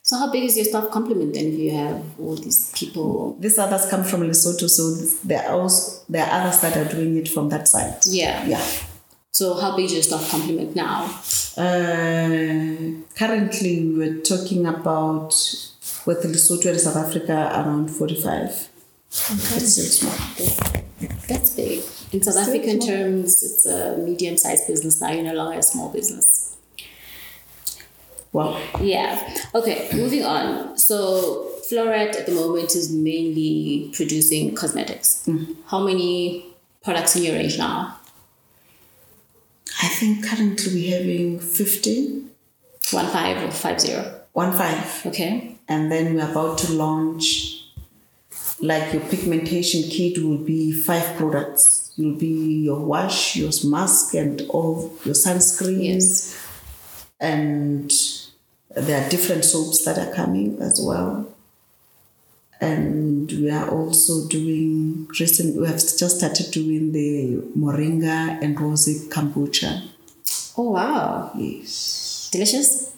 So 0.03 0.17
how 0.19 0.31
big 0.31 0.45
is 0.45 0.57
your 0.57 0.65
staff 0.67 0.91
complement 0.91 1.35
then 1.35 1.47
if 1.47 1.59
you 1.59 1.71
have 1.71 2.03
all 2.21 2.35
these 2.37 2.73
people? 2.75 3.37
These 3.39 3.59
others 3.59 3.87
come 3.89 4.05
from 4.05 4.23
Lesotho, 4.23 4.69
so 4.69 4.91
there 5.25 5.49
are 5.49 5.61
also 5.61 6.03
there 6.09 6.27
are 6.27 6.41
others 6.41 6.61
that 6.61 6.77
are 6.77 6.89
doing 6.93 7.17
it 7.17 7.29
from 7.29 7.49
that 7.51 7.69
side. 7.69 7.95
Yeah. 8.07 8.45
Yeah. 8.45 8.65
So 9.33 9.55
how 9.55 9.77
big 9.77 9.87
is 9.87 9.93
your 9.93 10.03
staff 10.03 10.29
complement 10.31 10.75
now? 10.75 11.05
Uh, 11.57 13.03
currently, 13.17 13.93
we're 13.97 14.21
talking 14.23 14.67
about 14.67 15.33
with 16.07 16.23
the 16.23 16.29
Lesotho 16.29 16.71
and 16.71 16.81
South 16.81 16.97
Africa 16.97 17.51
around 17.55 17.89
forty-five. 17.89 18.69
It's 19.09 19.73
still 19.73 20.11
small. 20.11 20.59
That's 21.29 21.51
big. 21.55 21.83
In 22.13 22.23
South 22.23 22.35
Still 22.35 22.49
African 22.49 22.81
small. 22.81 22.97
terms, 22.97 23.43
it's 23.43 23.67
a 23.67 23.97
medium 23.99 24.37
sized 24.37 24.67
business 24.67 25.01
now. 25.01 25.11
You're 25.11 25.23
no 25.23 25.35
longer 25.35 25.59
a 25.59 25.63
small 25.63 25.93
business. 25.93 26.57
Wow. 28.33 28.61
Yeah. 28.81 29.37
Okay, 29.55 29.89
moving 29.95 30.25
on. 30.25 30.77
So 30.77 31.51
Floret 31.69 32.17
at 32.17 32.27
the 32.27 32.33
moment 32.33 32.75
is 32.75 32.93
mainly 32.93 33.91
producing 33.95 34.55
cosmetics. 34.55 35.29
How 35.67 35.81
many 35.81 36.47
products 36.83 37.15
in 37.17 37.23
your 37.23 37.35
range 37.35 37.59
now? 37.59 37.97
I 39.83 39.89
think 39.89 40.27
currently 40.27 40.73
we're 40.75 40.99
having 40.99 41.39
15, 41.41 42.31
One 42.93 43.07
five 43.07 43.43
or 43.43 43.51
five 43.51 43.81
zero. 43.81 44.21
one 44.33 44.53
five. 44.53 45.07
Okay. 45.07 45.57
And 45.69 45.91
then 45.91 46.15
we're 46.15 46.31
about 46.31 46.59
to 46.59 46.73
launch, 46.73 47.65
like 48.61 48.93
your 48.93 49.03
pigmentation 49.03 49.89
kit 49.89 50.19
will 50.23 50.39
be 50.39 50.73
five 50.73 51.17
products. 51.17 51.93
It 51.97 52.03
will 52.05 52.17
be 52.17 52.63
your 52.65 52.81
wash, 52.81 53.37
your 53.37 53.51
mask, 53.65 54.15
and 54.15 54.43
all 54.51 54.93
your 55.05 55.15
sunscreen. 55.15 55.85
Yes. 55.85 56.37
and 57.21 57.93
there 58.75 59.05
are 59.05 59.09
different 59.11 59.45
soaps 59.45 59.85
that 59.85 59.99
are 59.99 60.13
coming 60.15 60.59
as 60.61 60.81
well. 60.83 61.30
And 62.61 63.31
we 63.31 63.51
are 63.51 63.69
also 63.71 64.29
doing 64.29 65.09
recent. 65.19 65.57
We 65.61 65.67
have 65.67 65.77
just 65.79 66.19
started 66.19 66.51
doing 66.51 66.93
the 66.93 67.43
moringa 67.57 68.43
and 68.43 68.61
rosy 68.61 69.09
kombucha. 69.09 69.83
Oh 70.59 70.71
wow. 70.73 71.31
Yes, 71.37 72.29
Delicious. 72.33 72.95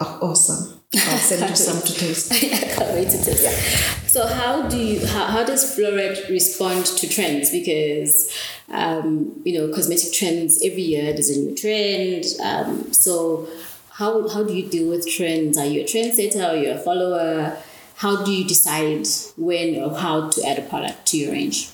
oh, 0.00 0.18
awesome! 0.22 0.80
I'll 0.94 1.18
send 1.18 1.48
you 1.48 1.56
some 1.56 1.80
to 1.80 1.94
taste. 1.94 2.32
I 2.32 2.38
can't 2.38 2.92
wait 2.94 3.08
to 3.10 3.18
test. 3.24 4.08
So 4.08 4.26
how 4.26 4.68
do 4.68 4.76
you 4.76 5.06
how, 5.06 5.26
how 5.26 5.44
does 5.44 5.76
Floret 5.76 6.28
respond 6.28 6.86
to 6.86 7.08
trends? 7.08 7.50
Because 7.50 8.32
um, 8.72 9.40
you 9.44 9.58
know 9.58 9.72
cosmetic 9.72 10.12
trends 10.12 10.60
every 10.64 10.82
year 10.82 11.12
there's 11.12 11.30
a 11.30 11.38
new 11.38 11.54
trend. 11.54 12.24
Um, 12.42 12.92
so 12.92 13.46
how 13.90 14.26
how 14.28 14.42
do 14.42 14.54
you 14.54 14.68
deal 14.68 14.88
with 14.90 15.06
trends? 15.08 15.56
Are 15.56 15.66
you 15.66 15.82
a 15.82 15.84
trendsetter 15.84 16.52
or 16.52 16.56
you 16.56 16.70
a 16.72 16.78
follower? 16.78 17.56
How 17.98 18.22
do 18.22 18.30
you 18.30 18.44
decide 18.44 19.08
when 19.36 19.82
or 19.82 19.92
how 19.98 20.30
to 20.30 20.48
add 20.48 20.60
a 20.60 20.62
product 20.62 21.06
to 21.08 21.16
your 21.18 21.32
range? 21.32 21.70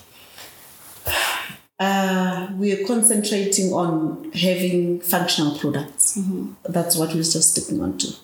Uh, 1.79 2.47
we 2.57 2.71
are 2.71 2.83
concentrating 2.87 3.71
on 3.71 4.31
having 4.31 5.01
functional 5.01 5.55
products. 5.59 6.17
That's 6.63 6.95
what 6.97 7.09
we're 7.09 7.21
just 7.21 7.51
sticking 7.51 7.79
on 7.79 7.99
to. 7.99 8.15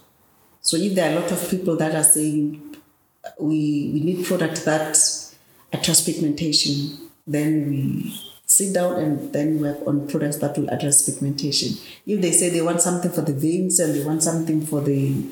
So 0.62 0.78
if 0.78 0.96
there 0.96 1.12
are 1.12 1.18
a 1.18 1.22
lot 1.22 1.32
of 1.32 1.48
people 1.48 1.76
that 1.78 1.94
are 1.94 2.04
saying 2.04 2.76
we, 3.40 3.92
we 3.94 4.00
need 4.00 4.26
product 4.26 4.66
that 4.66 4.98
address 5.72 6.04
pigmentation, 6.04 6.98
then 7.28 7.70
we 7.70 8.20
sit 8.48 8.74
down 8.74 8.96
and 9.00 9.32
then 9.32 9.62
work 9.62 9.78
on 9.86 10.08
products 10.08 10.38
that 10.38 10.58
will 10.58 10.70
address 10.70 11.08
pigmentation. 11.08 11.78
If 12.08 12.20
they 12.20 12.32
say 12.32 12.50
they 12.50 12.64
want 12.64 12.82
something 12.82 13.12
for 13.12 13.22
the 13.22 13.34
veins 13.34 13.80
and 13.80 13.94
they 13.94 14.04
want 14.04 14.24
something 14.24 14.66
for 14.66 14.82
the 14.82 15.24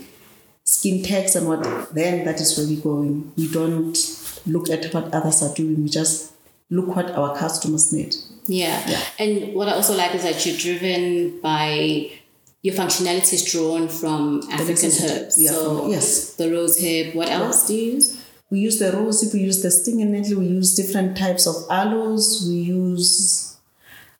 skin 0.69 1.01
tags 1.03 1.35
and 1.35 1.47
what, 1.47 1.63
then 1.95 2.25
that 2.25 2.39
is 2.39 2.55
where 2.55 2.67
we're 2.67 2.81
going. 2.81 3.31
We 3.35 3.51
don't 3.51 3.97
look 4.45 4.69
at 4.69 4.93
what 4.93 5.11
others 5.13 5.41
are 5.41 5.53
doing. 5.55 5.83
We 5.83 5.89
just 5.89 6.31
look 6.69 6.95
what 6.95 7.09
our 7.11 7.35
customers 7.35 7.91
need. 7.91 8.13
Yeah. 8.45 8.79
Yeah. 8.87 9.03
And 9.17 9.55
what 9.55 9.67
I 9.67 9.73
also 9.73 9.95
like 9.95 10.13
is 10.13 10.23
that 10.23 10.45
you're 10.45 10.57
driven 10.57 11.39
by 11.41 12.11
your 12.61 12.75
functionality 12.75 13.33
is 13.33 13.51
drawn 13.51 13.87
from 13.87 14.41
African 14.51 14.91
herbs. 14.91 15.35
Yeah, 15.41 15.51
so 15.51 15.79
from- 15.79 15.91
yes. 15.91 16.35
the 16.35 16.51
rose 16.51 16.77
herb. 16.83 17.15
What 17.15 17.29
else 17.29 17.67
do 17.67 17.73
you 17.73 17.93
use? 17.93 18.25
We 18.51 18.59
use 18.59 18.79
the 18.79 18.91
rosy, 18.91 19.29
we 19.35 19.43
use 19.45 19.61
the 19.61 19.71
stinging 19.71 20.11
nettle, 20.11 20.39
we 20.39 20.47
use 20.47 20.75
different 20.75 21.15
types 21.15 21.45
of 21.45 21.55
aloes, 21.69 22.45
we 22.47 22.55
use 22.55 23.57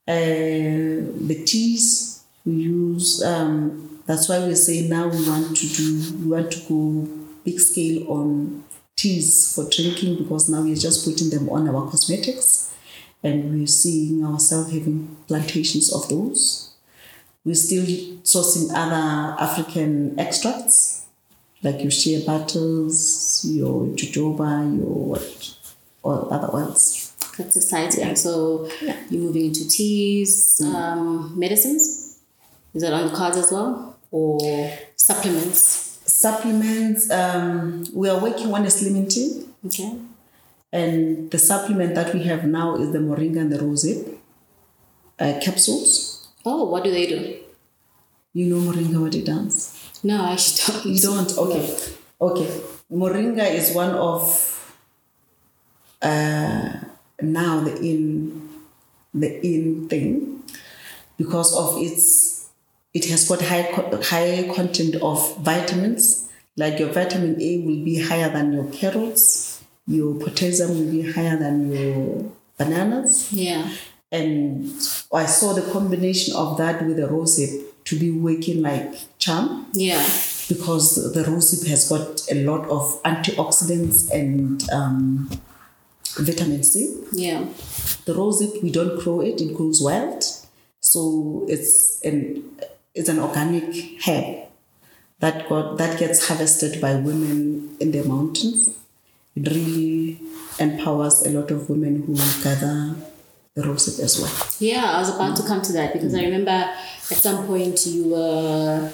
uh, 0.08 0.14
the 0.14 1.44
teas, 1.46 2.24
we 2.46 2.54
use, 2.54 3.24
um, 3.24 3.89
that's 4.10 4.28
why 4.28 4.40
we 4.48 4.56
say 4.56 4.88
now 4.88 5.08
we 5.08 5.22
want 5.30 5.56
to 5.56 5.68
do, 5.68 6.14
we 6.20 6.28
want 6.36 6.52
to 6.52 6.60
go 6.68 7.08
big 7.46 7.60
scale 7.60 8.08
on 8.12 8.64
teas 8.96 9.54
for 9.54 9.70
drinking 9.70 10.18
because 10.18 10.50
now 10.50 10.62
we're 10.62 10.76
just 10.76 11.06
putting 11.06 11.30
them 11.30 11.48
on 11.50 11.70
our 11.70 11.90
cosmetics 11.92 12.76
and 13.24 13.54
we're 13.54 13.68
seeing 13.68 14.26
ourselves 14.26 14.72
having 14.74 15.16
plantations 15.28 15.94
of 15.94 16.10
those. 16.10 16.74
We're 17.46 17.54
still 17.54 17.86
sourcing 18.24 18.72
other 18.74 19.36
African 19.40 20.20
extracts 20.20 21.06
like 21.62 21.82
your 21.82 21.92
shea 21.92 22.26
butters, 22.26 23.46
your 23.48 23.86
jojoba, 23.90 24.76
your 24.76 25.06
what, 25.12 25.56
or 26.02 26.34
other 26.34 26.50
oils. 26.52 27.14
That's 27.38 27.56
exciting. 27.58 28.16
So 28.16 28.70
you're 29.12 29.22
moving 29.22 29.46
into 29.46 29.68
teas, 29.70 30.60
Mm. 30.64 30.74
um, 30.76 31.40
medicines. 31.40 32.18
Is 32.74 32.82
that 32.82 32.94
on 32.94 33.08
the 33.08 33.16
cards 33.16 33.38
as 33.38 33.52
well, 33.52 33.96
or 34.12 34.72
supplements? 34.96 36.00
Supplements, 36.06 37.10
um, 37.12 37.86
we 37.94 38.10
are 38.10 38.20
working 38.20 38.54
on 38.54 38.64
a 38.64 38.68
slimming 38.68 39.08
tea, 39.10 39.46
Okay. 39.66 39.94
and 40.74 41.30
the 41.32 41.38
supplement 41.38 41.94
that 41.96 42.14
we 42.14 42.24
have 42.24 42.46
now 42.46 42.76
is 42.76 42.92
the 42.92 43.00
moringa 43.00 43.40
and 43.42 43.52
the 43.52 43.58
rosehip 43.60 44.18
uh, 45.20 45.40
capsules. 45.42 46.28
Oh, 46.46 46.66
what 46.66 46.84
do 46.84 46.92
they 46.92 47.06
do? 47.08 47.38
You 48.34 48.46
know 48.48 48.72
moringa 48.72 49.02
what 49.02 49.14
it 49.16 49.26
does? 49.26 49.76
No, 50.04 50.22
I 50.24 50.36
don't. 50.38 50.86
You 50.86 51.00
don't? 51.00 51.38
Okay. 51.38 51.76
Okay. 52.22 52.62
Moringa 52.92 53.46
is 53.54 53.74
one 53.76 53.92
of 53.92 54.24
uh, 56.02 56.70
now 57.22 57.60
the 57.62 57.76
in 57.82 58.50
the 59.14 59.46
in 59.46 59.88
thing 59.90 60.44
because 61.18 61.54
of 61.56 61.78
its 61.82 62.39
it 62.94 63.06
has 63.06 63.28
got 63.28 63.42
high 63.42 63.64
high 64.04 64.50
content 64.56 64.96
of 65.02 65.38
vitamins. 65.38 66.28
Like 66.58 66.80
your 66.80 66.90
vitamin 66.90 67.42
A 67.42 67.58
will 67.60 67.84
be 67.86 68.02
higher 68.02 68.30
than 68.30 68.52
your 68.54 68.66
carrots. 68.72 69.64
Your 69.88 70.16
potassium 70.16 70.70
will 70.78 70.92
be 70.92 71.12
higher 71.12 71.38
than 71.38 71.72
your 71.72 72.32
bananas 72.58 73.32
Yeah. 73.32 73.70
and 74.12 74.66
I 75.14 75.26
saw 75.26 75.54
the 75.54 75.62
combination 75.72 76.36
of 76.36 76.58
that 76.58 76.86
with 76.86 76.98
the 76.98 77.08
rosehip 77.08 77.64
to 77.86 77.98
be 77.98 78.12
working 78.12 78.62
like 78.62 78.94
charm 79.18 79.68
Yeah. 79.74 80.04
because 80.50 81.14
the 81.14 81.24
rosehip 81.24 81.66
has 81.68 81.88
got 81.90 82.30
a 82.30 82.44
lot 82.44 82.68
of 82.70 83.02
antioxidants 83.04 84.12
and 84.12 84.70
um, 84.72 85.30
vitamin 86.18 86.64
C. 86.64 86.96
Yeah. 87.14 87.46
The 88.06 88.14
rosehip 88.14 88.62
we 88.62 88.72
don't 88.72 89.00
grow 89.02 89.22
it; 89.22 89.40
it 89.42 89.56
grows 89.56 89.82
wild, 89.82 90.24
so 90.82 91.46
it's 91.48 92.02
an 92.04 92.44
it's 92.94 93.10
an 93.10 93.20
organic 93.20 94.08
herb 94.08 94.48
that 95.20 95.48
got 95.50 95.78
that 95.78 96.00
gets 96.00 96.28
harvested 96.28 96.82
by 96.82 96.96
women 96.96 97.76
in 97.80 97.92
the 97.92 98.04
mountains. 98.04 98.70
It 99.36 99.48
really 99.50 100.20
empowers 100.60 101.26
a 101.26 101.30
lot 101.30 101.52
of 101.52 101.70
women 101.70 102.04
who 102.04 102.16
gather 102.44 102.96
the 103.56 103.62
rosehip 103.62 104.00
as 104.00 104.20
well. 104.20 104.48
Yeah, 104.60 104.92
I 104.92 105.00
was 105.00 105.14
about 105.16 105.36
to 105.38 105.44
come 105.44 105.62
to 105.62 105.74
that 105.74 105.94
because 105.94 106.14
I 106.14 106.24
remember 106.24 106.52
at 106.52 106.78
some 107.18 107.46
point 107.46 107.86
you 107.86 108.10
were 108.10 108.92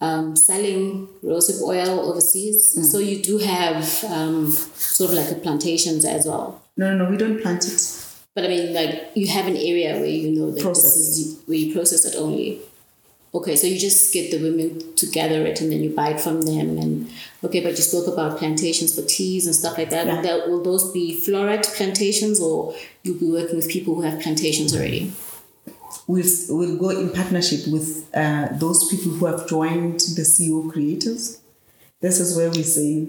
um, 0.00 0.36
selling 0.36 1.08
rosehip 1.24 1.62
oil 1.62 2.10
overseas. 2.10 2.90
So 2.90 2.98
you 2.98 3.22
do 3.22 3.38
have 3.38 4.04
um, 4.04 4.50
sort 4.50 5.10
of 5.10 5.16
like 5.16 5.30
a 5.30 5.34
plantations 5.36 6.04
as 6.04 6.26
well. 6.26 6.62
No, 6.76 6.94
no, 6.94 7.04
no, 7.04 7.10
we 7.10 7.16
don't 7.16 7.40
plant 7.40 7.66
it. 7.66 8.04
But 8.34 8.44
I 8.44 8.48
mean, 8.48 8.72
like 8.72 9.10
you 9.14 9.26
have 9.28 9.46
an 9.46 9.56
area 9.56 9.94
where 9.96 10.06
you 10.06 10.38
know 10.38 10.52
that 10.52 10.62
Process. 10.62 10.94
this 10.94 11.18
is 11.18 11.42
where 11.46 11.56
you 11.58 11.74
process 11.74 12.04
it 12.04 12.16
only. 12.16 12.60
Okay, 13.34 13.56
so 13.56 13.66
you 13.66 13.78
just 13.78 14.12
get 14.12 14.30
the 14.30 14.38
women 14.42 14.94
to 14.94 15.06
gather 15.06 15.44
it 15.44 15.60
and 15.60 15.70
then 15.70 15.82
you 15.82 15.90
buy 15.94 16.10
it 16.10 16.20
from 16.20 16.42
them. 16.42 16.78
And 16.78 17.10
okay, 17.44 17.60
but 17.60 17.70
you 17.70 17.76
spoke 17.76 18.06
about 18.06 18.38
plantations 18.38 18.94
for 18.94 19.06
teas 19.06 19.46
and 19.46 19.54
stuff 19.54 19.76
like 19.76 19.90
that. 19.90 20.06
Yeah. 20.06 20.16
Will, 20.16 20.22
that, 20.22 20.48
will 20.48 20.62
those 20.62 20.90
be 20.92 21.20
floret 21.20 21.64
plantations 21.76 22.40
or 22.40 22.74
you'll 23.02 23.18
be 23.18 23.30
working 23.30 23.56
with 23.56 23.68
people 23.68 23.94
who 23.94 24.02
have 24.02 24.20
plantations 24.20 24.74
already? 24.74 25.12
We'll, 26.06 26.24
we'll 26.48 26.78
go 26.78 26.88
in 26.90 27.10
partnership 27.10 27.68
with 27.70 28.08
uh, 28.14 28.48
those 28.52 28.88
people 28.88 29.12
who 29.12 29.26
have 29.26 29.46
joined 29.46 30.00
the 30.00 30.22
CEO 30.22 30.70
creators. 30.72 31.40
This 32.00 32.20
is 32.20 32.36
where 32.36 32.48
we 32.50 32.62
say 32.62 33.06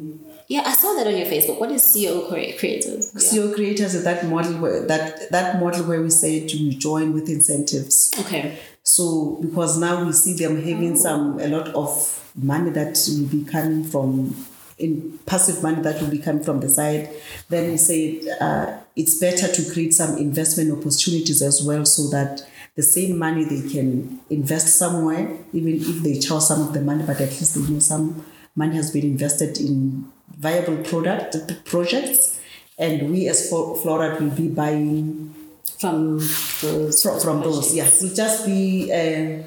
Yeah, 0.48 0.64
I 0.66 0.74
saw 0.74 0.96
that 0.96 1.08
on 1.08 1.16
your 1.16 1.28
Facebook. 1.28 1.60
What 1.60 1.72
is 1.72 1.84
CEO 1.84 2.28
crea- 2.28 2.58
creators? 2.58 3.12
Yeah. 3.14 3.44
CEO 3.44 3.54
creators 3.56 3.94
is 3.96 4.04
that 4.04 4.26
model 4.26 4.54
where 4.60 4.86
that 4.88 5.32
that 5.32 5.60
model 5.62 5.84
where 5.86 6.02
we 6.02 6.10
say 6.10 6.46
to 6.48 6.70
join 6.72 7.14
with 7.14 7.30
incentives. 7.30 8.12
Okay. 8.20 8.58
So 8.90 9.38
because 9.40 9.78
now 9.78 10.04
we 10.04 10.12
see 10.14 10.34
them 10.34 10.56
having 10.64 10.98
some 10.98 11.40
a 11.40 11.48
lot 11.48 11.68
of 11.70 12.32
money 12.36 12.72
that 12.72 12.98
will 13.08 13.28
be 13.28 13.44
coming 13.46 13.84
from 13.84 14.36
in 14.80 15.20
passive 15.28 15.62
money 15.62 15.82
that 15.84 16.02
will 16.02 16.10
be 16.10 16.18
coming 16.18 16.44
from 16.44 16.60
the 16.60 16.70
side, 16.70 17.10
then 17.50 17.70
we 17.70 17.78
say 17.78 18.22
uh, 18.42 18.78
it's 18.96 19.20
better 19.20 19.48
to 19.52 19.72
create 19.72 19.94
some 19.94 20.18
investment 20.18 20.72
opportunities 20.72 21.42
as 21.44 21.62
well, 21.62 21.86
so 21.86 22.10
that 22.10 22.42
the 22.76 22.82
same 22.82 23.18
money 23.18 23.44
they 23.44 23.70
can 23.70 24.20
invest 24.30 24.78
somewhere, 24.78 25.38
even 25.54 25.76
if 25.76 26.02
they 26.02 26.18
charge 26.18 26.44
some 26.44 26.62
of 26.66 26.74
the 26.74 26.82
money, 26.82 27.04
but 27.04 27.20
at 27.22 27.30
least 27.30 27.56
they 27.56 27.72
know 27.72 27.80
some 27.80 28.26
money 28.56 28.76
has 28.76 28.90
been 28.90 29.04
invested 29.04 29.60
in 29.60 30.12
viable 30.38 30.78
product 30.78 31.36
projects, 31.66 32.40
and 32.80 33.12
we 33.12 33.28
as 33.28 33.50
Flo- 33.50 33.76
Florat 33.76 34.20
will 34.20 34.32
be 34.32 34.48
buying 34.48 35.36
From 35.80 36.18
those. 36.62 37.02
from, 37.04 37.20
from 37.20 37.42
those. 37.42 37.76
Yeah, 37.76 37.90
will 38.02 38.14
just 38.14 38.46
be 38.46 38.92
uh, 38.92 39.44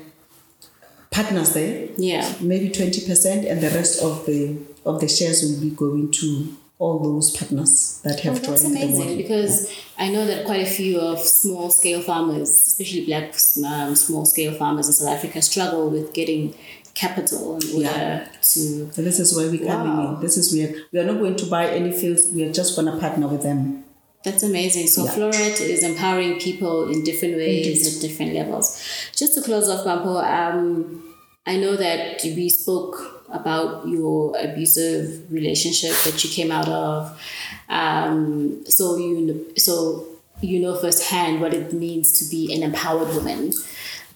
partners 1.11 1.53
there. 1.55 1.89
Yeah. 1.97 2.33
Maybe 2.41 2.71
twenty 2.71 3.07
percent, 3.07 3.45
and 3.47 3.61
the 3.61 3.71
rest 3.71 4.03
of 4.03 4.25
the 4.27 4.57
of 4.85 5.01
the 5.01 5.09
shares 5.09 5.43
will 5.43 5.61
be 5.61 5.71
going 5.71 6.11
to 6.13 6.57
all 6.79 6.99
those 6.99 7.31
partners 7.37 8.01
that 8.03 8.19
have 8.21 8.35
Oh, 8.35 8.39
that's 8.39 8.63
joined 8.65 8.77
amazing 8.77 9.17
because 9.19 9.73
I 9.99 10.09
know 10.09 10.27
that 10.27 10.45
quite 10.47 10.67
a 10.67 10.71
few 10.71 10.99
of 10.99 11.21
small 11.21 11.71
scale 11.71 12.03
farmers, 12.03 12.49
especially 12.51 13.05
black 13.07 13.35
um, 13.65 13.95
small 13.95 14.25
scale 14.27 14.53
farmers 14.55 14.89
in 14.89 14.93
South 14.95 15.17
Africa, 15.17 15.41
struggle 15.43 15.91
with 15.91 16.13
getting 16.13 16.55
capital 16.95 17.57
in 17.59 17.75
order 17.77 17.89
Yeah. 17.89 18.25
to. 18.25 18.91
So 18.93 19.03
this 19.03 19.21
is 19.21 19.37
where 19.37 19.49
we 19.51 19.59
come 19.59 19.87
Wow. 19.97 20.15
in. 20.17 20.21
This 20.23 20.37
is 20.37 20.53
where 20.53 20.75
we 20.91 20.99
are 20.99 21.05
not 21.05 21.19
going 21.21 21.37
to 21.37 21.47
buy 21.47 21.69
any 21.69 21.93
fields. 21.93 22.29
We 22.35 22.43
are 22.45 22.53
just 22.53 22.75
going 22.75 22.93
to 22.93 22.99
partner 22.99 23.29
with 23.29 23.43
them. 23.43 23.82
That's 24.25 24.43
amazing. 24.43 24.87
So 24.87 25.05
Yeah. 25.05 25.15
Floret 25.15 25.61
is 25.61 25.83
empowering 25.83 26.39
people 26.39 26.89
in 26.91 27.03
different 27.03 27.37
ways 27.37 27.87
at 27.97 28.01
different 28.01 28.35
levels. 28.35 28.81
Just 29.17 29.35
to 29.35 29.43
close 29.43 29.69
off, 29.69 29.85
Mampho, 29.85 30.23
um, 30.23 31.03
I 31.47 31.57
know 31.57 31.75
that 31.77 32.23
we 32.23 32.49
spoke 32.49 33.25
about 33.33 33.89
your 33.89 34.37
abusive 34.39 35.31
relationship 35.31 35.95
that 36.05 36.23
you 36.23 36.31
came 36.31 36.53
out 36.53 36.69
of. 36.69 37.21
Um, 37.69 38.65
so 38.67 38.97
you 38.97 39.53
so 39.57 40.07
you 40.41 40.61
know 40.61 40.77
firsthand 40.77 41.41
what 41.41 41.55
it 41.55 41.73
means 41.73 42.13
to 42.19 42.31
be 42.31 42.55
an 42.55 42.63
empowered 42.63 43.09
woman. 43.09 43.53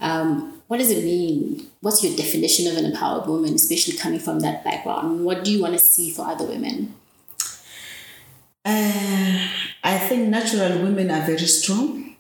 Um, 0.01 0.61
what 0.69 0.79
does 0.79 0.91
it 0.91 1.05
mean? 1.05 1.67
What's 1.81 2.03
your 2.05 2.17
definition 2.17 2.71
of 2.71 2.77
an 2.77 2.85
empowered 2.85 3.27
woman, 3.27 3.55
especially 3.55 3.97
coming 3.97 4.19
from 4.19 4.41
that 4.41 4.65
background? 4.65 5.25
What 5.25 5.45
do 5.45 5.53
you 5.53 5.63
want 5.63 5.75
to 5.75 5.79
see 5.79 6.11
for 6.11 6.27
other 6.27 6.45
women? 6.45 6.95
Uh, 8.67 9.47
I 9.85 9.97
think 9.99 10.29
natural 10.29 10.83
women 10.83 11.09
are 11.13 11.25
very 11.25 11.39
strong, 11.47 12.17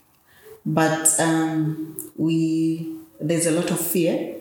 but 0.64 1.18
um, 1.18 1.96
we 2.16 2.94
there's 3.20 3.46
a 3.46 3.50
lot 3.50 3.68
of 3.72 3.80
fear 3.80 4.36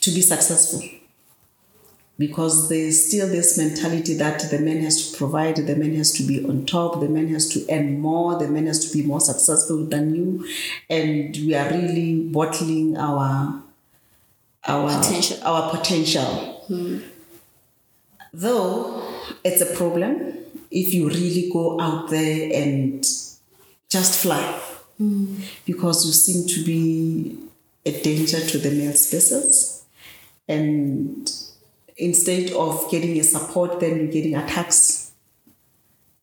to 0.00 0.10
be 0.12 0.22
successful 0.22 0.82
because 2.18 2.70
there's 2.70 3.06
still 3.08 3.28
this 3.28 3.58
mentality 3.58 4.14
that 4.14 4.50
the 4.50 4.58
man 4.58 4.80
has 4.80 5.10
to 5.10 5.18
provide, 5.18 5.56
the 5.56 5.76
man 5.76 5.94
has 5.96 6.10
to 6.12 6.22
be 6.22 6.42
on 6.46 6.64
top, 6.64 6.98
the 7.00 7.08
man 7.08 7.28
has 7.28 7.46
to 7.50 7.66
earn 7.70 8.00
more, 8.00 8.38
the 8.38 8.48
man 8.48 8.66
has 8.66 8.88
to 8.90 8.96
be 8.96 9.04
more 9.06 9.20
successful 9.20 9.84
than 9.84 10.14
you, 10.14 10.48
and 10.88 11.36
we 11.36 11.54
are 11.54 11.68
really 11.70 12.22
bottling 12.30 12.96
our 12.96 13.62
our 14.66 14.98
Potential. 15.02 15.38
our 15.42 15.70
potential. 15.70 16.64
Though 18.32 19.05
it's 19.44 19.60
a 19.60 19.76
problem 19.76 20.34
if 20.70 20.92
you 20.92 21.08
really 21.08 21.50
go 21.52 21.80
out 21.80 22.10
there 22.10 22.50
and 22.52 23.04
just 23.88 24.22
fly. 24.22 24.60
Because 25.66 26.06
you 26.06 26.12
seem 26.12 26.46
to 26.48 26.64
be 26.64 27.38
a 27.84 28.02
danger 28.02 28.40
to 28.40 28.58
the 28.58 28.70
male 28.70 28.94
species. 28.94 29.84
And 30.48 31.30
instead 31.96 32.52
of 32.52 32.90
getting 32.90 33.18
a 33.18 33.24
support 33.24 33.80
then 33.80 33.96
you're 33.96 34.12
getting 34.12 34.34
attacks. 34.34 35.12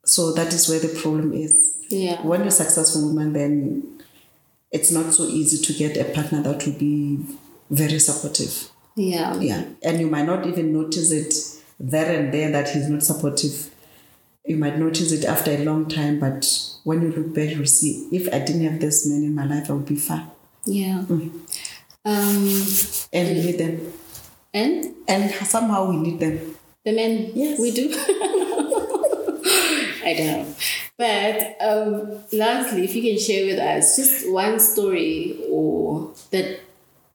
So 0.05 0.33
that 0.33 0.53
is 0.53 0.69
where 0.69 0.79
the 0.79 0.99
problem 0.99 1.33
is. 1.33 1.71
Yeah. 1.89 2.25
when 2.25 2.39
you're 2.39 2.47
a 2.47 2.51
successful 2.51 3.07
woman 3.07 3.33
then 3.33 4.01
it's 4.71 4.91
not 4.91 5.13
so 5.13 5.25
easy 5.25 5.63
to 5.63 5.73
get 5.73 5.95
a 5.95 6.11
partner 6.11 6.41
that 6.41 6.65
will 6.65 6.73
be 6.73 7.19
very 7.69 7.99
supportive. 7.99 8.69
Yeah. 8.95 9.39
yeah. 9.39 9.65
And 9.83 9.99
you 9.99 10.07
might 10.07 10.25
not 10.25 10.47
even 10.47 10.73
notice 10.73 11.11
it 11.11 11.62
there 11.91 12.19
and 12.19 12.33
there 12.33 12.51
that 12.51 12.69
he's 12.69 12.89
not 12.89 13.03
supportive 13.03 13.69
you 14.45 14.57
might 14.57 14.77
notice 14.77 15.11
it 15.11 15.25
after 15.25 15.51
a 15.51 15.63
long 15.63 15.87
time 15.87 16.19
but 16.19 16.41
when 16.83 17.01
you 17.01 17.11
look 17.11 17.33
back 17.33 17.49
you'll 17.55 17.65
see 17.65 18.07
if 18.11 18.27
i 18.33 18.39
didn't 18.39 18.63
have 18.63 18.79
this 18.79 19.05
man 19.07 19.23
in 19.23 19.33
my 19.35 19.45
life 19.45 19.69
i 19.69 19.73
would 19.73 19.85
be 19.85 19.95
fine 19.95 20.27
Yeah. 20.65 21.03
Mm. 21.09 21.31
Um, 22.05 22.47
and 23.13 23.25
we 23.37 23.41
need 23.45 23.57
them 23.57 23.75
and 24.53 24.95
and 25.07 25.31
somehow 25.55 25.89
we 25.89 25.97
need 25.97 26.19
them 26.19 26.35
the 26.85 26.91
men, 26.91 27.31
Yes. 27.33 27.59
we 27.59 27.71
do. 27.71 27.85
I 30.05 30.13
don't 30.17 30.27
know. 30.27 30.55
But 30.97 31.55
um, 31.61 32.23
lastly, 32.33 32.83
if 32.83 32.93
you 32.95 33.01
can 33.01 33.17
share 33.17 33.45
with 33.45 33.57
us 33.59 33.95
just 33.95 34.29
one 34.31 34.59
story 34.59 35.39
or 35.49 36.11
that 36.31 36.59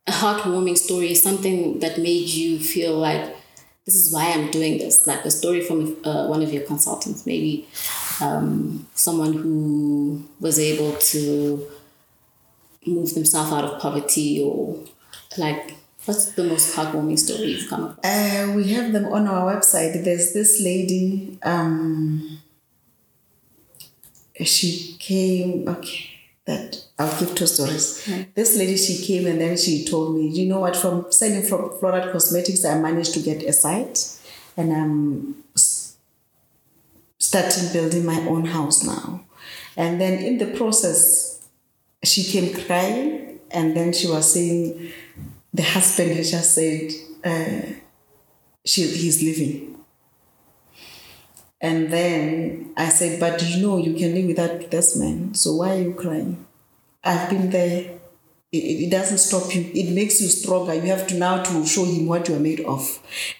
a 0.07 0.11
heartwarming 0.13 0.79
story, 0.79 1.15
something 1.15 1.81
that 1.81 1.99
made 1.99 2.29
you 2.29 2.59
feel 2.61 2.97
like 2.99 3.37
this 3.89 4.05
is 4.05 4.13
why 4.13 4.31
I'm 4.33 4.51
doing 4.51 4.77
this, 4.77 5.07
like 5.07 5.25
a 5.25 5.31
story 5.31 5.63
from 5.63 5.97
uh, 6.05 6.27
one 6.27 6.43
of 6.43 6.53
your 6.53 6.63
consultants, 6.65 7.25
maybe 7.25 7.67
um, 8.21 8.87
someone 8.95 9.33
who 9.33 10.29
was 10.41 10.59
able 10.59 10.93
to 10.93 11.67
move 12.85 13.15
themselves 13.15 13.51
out 13.51 13.65
of 13.65 13.81
poverty 13.81 14.43
or 14.43 14.79
like 15.39 15.75
what's 16.05 16.33
the 16.33 16.45
most 16.45 16.77
heartwarming 16.77 17.19
story 17.19 17.53
you've 17.53 17.69
come 17.71 17.85
across? 17.85 18.05
uh, 18.05 18.53
we 18.55 18.69
have 18.69 18.93
them 18.93 19.07
on 19.07 19.27
our 19.27 19.55
website 19.55 20.05
there's 20.05 20.33
this 20.33 20.61
lady 20.63 21.39
um 21.43 22.41
she 24.43 24.97
came 24.99 25.69
okay 25.69 26.11
that 26.47 26.83
I'll 26.99 27.21
give 27.21 27.35
two 27.35 27.47
stories. 27.47 28.05
This 28.35 28.59
lady, 28.59 28.77
she 28.77 29.05
came 29.07 29.27
and 29.27 29.41
then 29.41 29.57
she 29.57 29.85
told 29.85 30.17
me, 30.17 30.29
you 30.29 30.47
know 30.47 30.61
what, 30.61 30.77
from 30.77 31.11
selling 31.13 31.43
from 31.43 31.71
Floret 31.71 32.11
Cosmetics, 32.11 32.65
I 32.65 32.79
managed 32.79 33.15
to 33.15 33.21
get 33.21 33.43
a 33.45 33.53
site 33.53 34.19
and 34.57 34.73
I'm 34.73 35.45
starting 37.19 37.73
building 37.73 38.05
my 38.05 38.21
own 38.29 38.47
house 38.47 38.83
now. 38.83 39.25
And 39.77 40.01
then 40.01 40.25
in 40.25 40.39
the 40.39 40.47
process, 40.57 41.49
she 42.03 42.25
came 42.25 42.53
crying 42.67 43.39
and 43.53 43.77
then 43.77 43.93
she 43.93 44.09
was 44.09 44.33
saying, 44.33 44.93
the 45.55 45.63
husband 45.63 46.11
had 46.11 46.25
just 46.25 46.55
said, 46.55 46.91
uh, 47.25 47.75
she, 48.65 48.83
he's 48.83 49.23
leaving. 49.23 49.77
And 51.61 51.93
then 51.93 52.73
I 52.77 52.89
said, 52.89 53.21
but 53.21 53.41
you 53.43 53.65
know, 53.65 53.79
you 53.79 53.95
can 53.95 54.15
live 54.15 54.27
without 54.27 54.71
this 54.71 54.97
man. 54.97 55.35
So 55.35 55.57
why 55.57 55.77
are 55.77 55.83
you 55.83 55.95
crying? 55.95 56.45
I've 57.11 57.29
been 57.31 57.51
there. 57.51 57.77
It, 58.51 58.57
it 58.85 58.91
doesn't 58.91 59.19
stop 59.19 59.55
you. 59.55 59.63
It 59.75 59.89
makes 59.95 60.21
you 60.23 60.29
stronger. 60.29 60.75
You 60.75 60.89
have 60.95 61.07
to 61.09 61.15
now 61.17 61.43
to 61.43 61.67
show 61.67 61.85
him 61.85 62.07
what 62.07 62.29
you 62.29 62.35
are 62.37 62.41
made 62.51 62.61
of. 62.75 62.83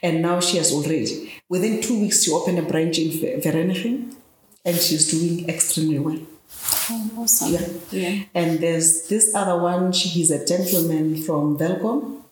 And 0.03 0.21
now 0.23 0.41
she 0.41 0.59
has 0.59 0.73
already. 0.73 1.33
Within 1.49 1.81
two 1.81 1.99
weeks, 2.01 2.25
she 2.25 2.31
opened 2.33 2.59
a 2.59 2.63
branch 2.73 2.99
in 2.99 3.11
Ver- 3.21 3.39
Vereeniging 3.45 4.15
and 4.65 4.77
she's 4.77 5.11
doing 5.11 5.49
extremely 5.49 5.99
well. 5.99 6.21
Oh, 6.91 7.11
awesome. 7.19 7.53
Yeah. 7.53 7.69
Yeah. 8.03 8.25
And 8.35 8.59
there's 8.61 9.09
this 9.09 9.35
other 9.35 9.57
one, 9.61 9.93
she, 9.93 10.09
he's 10.09 10.31
a 10.31 10.45
gentleman 10.45 11.23
from 11.23 11.57
Welkom. 11.59 12.23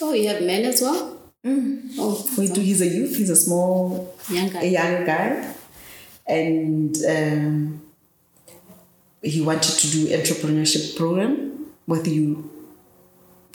Oh, 0.00 0.12
you 0.12 0.28
have 0.28 0.42
men 0.42 0.64
as 0.64 0.80
well? 0.82 1.16
Mm. 1.44 1.90
Oh, 1.98 2.28
We 2.38 2.48
do, 2.48 2.60
he's 2.60 2.80
a 2.82 2.86
youth, 2.86 3.16
he's 3.16 3.30
a 3.30 3.36
small 3.36 4.14
young 4.28 4.50
guy. 4.50 4.60
a 4.62 4.66
young 4.78 5.04
guy 5.06 5.54
and 6.26 6.96
um, 7.08 7.82
he 9.22 9.40
wanted 9.40 9.72
to 9.78 9.90
do 9.90 10.06
entrepreneurship 10.08 10.96
program 10.96 11.66
with 11.86 12.06
you 12.08 12.50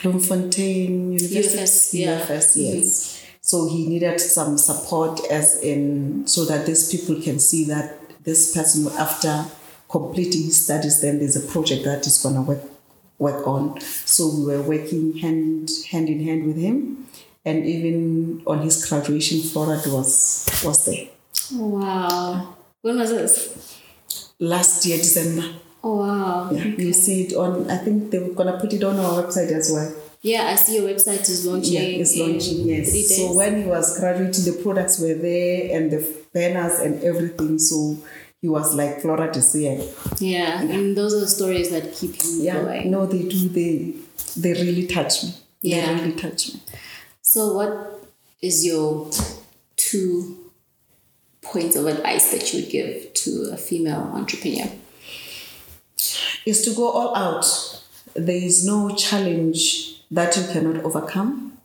Bloemfontein 0.02 1.14
University. 1.14 1.58
UFS, 1.58 1.94
yeah. 1.94 2.20
UFS, 2.20 2.58
mm-hmm. 2.58 2.78
yes. 2.78 3.26
So 3.42 3.70
he 3.70 3.88
needed 3.88 4.20
some 4.20 4.58
support 4.58 5.22
as 5.30 5.62
in 5.62 6.28
so 6.28 6.46
that 6.46 6.66
these 6.66 6.92
people 6.92 7.22
can 7.22 7.40
see 7.40 7.66
that 7.66 8.24
this 8.24 8.56
person 8.56 8.88
after 8.98 9.46
completing 9.88 10.44
his 10.44 10.66
studies 10.66 11.00
then 11.02 11.20
there's 11.20 11.36
a 11.36 11.48
project 11.52 11.86
that 11.86 12.06
is 12.08 12.22
gonna 12.22 12.42
work 12.42 12.64
work 13.20 13.48
on. 13.48 13.80
So 13.82 14.28
we 14.28 14.46
were 14.46 14.62
working 14.62 15.18
hand 15.18 15.70
hand 15.90 16.10
in 16.10 16.24
hand 16.24 16.48
with 16.48 16.58
him 16.58 17.08
and 17.46 17.66
even 17.66 18.42
on 18.48 18.62
his 18.62 18.84
graduation 18.90 19.40
Floret 19.40 19.86
was 19.88 20.46
was 20.66 20.86
there. 20.86 21.08
Wow. 21.54 22.56
When 22.82 22.98
was 22.98 23.12
this? 23.12 23.75
Last 24.40 24.86
year 24.86 24.98
December. 24.98 25.48
Oh, 25.84 25.98
wow. 25.98 26.50
Yeah, 26.52 26.64
you 26.66 26.94
see 26.94 27.24
it 27.24 27.34
on. 27.36 27.70
I 27.70 27.78
think 27.78 28.12
they 28.12 28.20
were 28.20 28.34
gonna 28.34 28.60
put 28.60 28.74
it 28.74 28.84
on 28.84 28.98
our 29.00 29.24
website 29.24 29.52
as 29.52 29.72
well. 29.72 29.94
Yeah, 30.22 30.48
I 30.52 30.56
see 30.56 30.78
your 30.78 30.90
website 30.90 31.22
is 31.30 31.46
launching. 31.46 31.74
Yeah, 31.74 31.82
it's 32.02 32.16
in 32.16 32.32
launching. 32.32 32.68
Yes. 32.68 33.16
So 33.16 33.34
when 33.36 33.62
he 33.62 33.68
was 33.68 34.00
graduating, 34.00 34.46
the 34.46 34.60
products 34.64 35.00
were 35.00 35.14
there 35.14 35.78
and 35.78 35.92
the 35.92 36.06
banners 36.34 36.80
and 36.80 37.04
everything. 37.04 37.60
So 37.60 37.98
he 38.42 38.48
was 38.50 38.74
like, 38.76 39.02
"Floret 39.04 39.36
is 39.38 39.54
here." 39.54 39.80
yeah, 40.20 40.62
and 40.62 40.98
those 40.98 41.14
are 41.14 41.20
the 41.22 41.28
stories 41.28 41.70
that 41.70 41.94
keep 41.94 42.16
you 42.24 42.42
Yeah. 42.42 42.62
going. 42.64 42.90
No, 42.92 43.06
they 43.06 43.24
do. 43.24 43.48
They 43.50 43.94
they 44.36 44.54
really 44.54 44.88
touch 44.88 45.24
me. 45.24 45.34
Yeah. 45.62 45.86
They 45.86 46.02
really 46.04 46.16
touch 46.20 46.54
me. 46.56 46.60
So, 47.22 47.54
what 47.54 48.04
is 48.42 48.66
your 48.66 49.10
two 49.76 50.38
points 51.46 51.76
of 51.76 51.88
advice 51.88 52.32
that 52.32 52.54
you 52.54 52.62
would 52.62 52.70
give 52.70 53.14
to 53.14 53.50
a 53.54 53.58
female 53.58 54.12
entrepreneur? 54.14 54.70
Is 56.46 56.62
to 56.66 56.76
go 56.76 56.90
all 56.92 57.16
out. 57.16 57.46
There 58.14 58.36
is 58.36 58.66
no 58.66 58.96
challenge 58.96 60.04
that 60.12 60.38
you 60.38 60.44
cannot 60.52 60.84
overcome. 60.84 61.58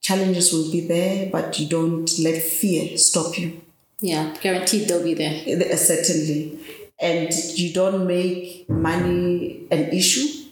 Challenges 0.00 0.52
will 0.52 0.70
be 0.70 0.86
there, 0.86 1.28
but 1.30 1.58
you 1.58 1.68
don't 1.68 2.10
let 2.20 2.40
fear 2.42 2.96
stop 2.96 3.38
you. 3.38 3.60
Yeah, 4.00 4.34
guaranteed 4.40 4.88
they'll 4.88 5.02
be 5.02 5.14
there. 5.14 5.72
Uh, 5.72 5.76
certainly 5.76 6.58
and 6.98 7.32
you 7.54 7.72
don't 7.72 8.06
make 8.06 8.68
money 8.68 9.66
an 9.70 9.90
issue 9.90 10.46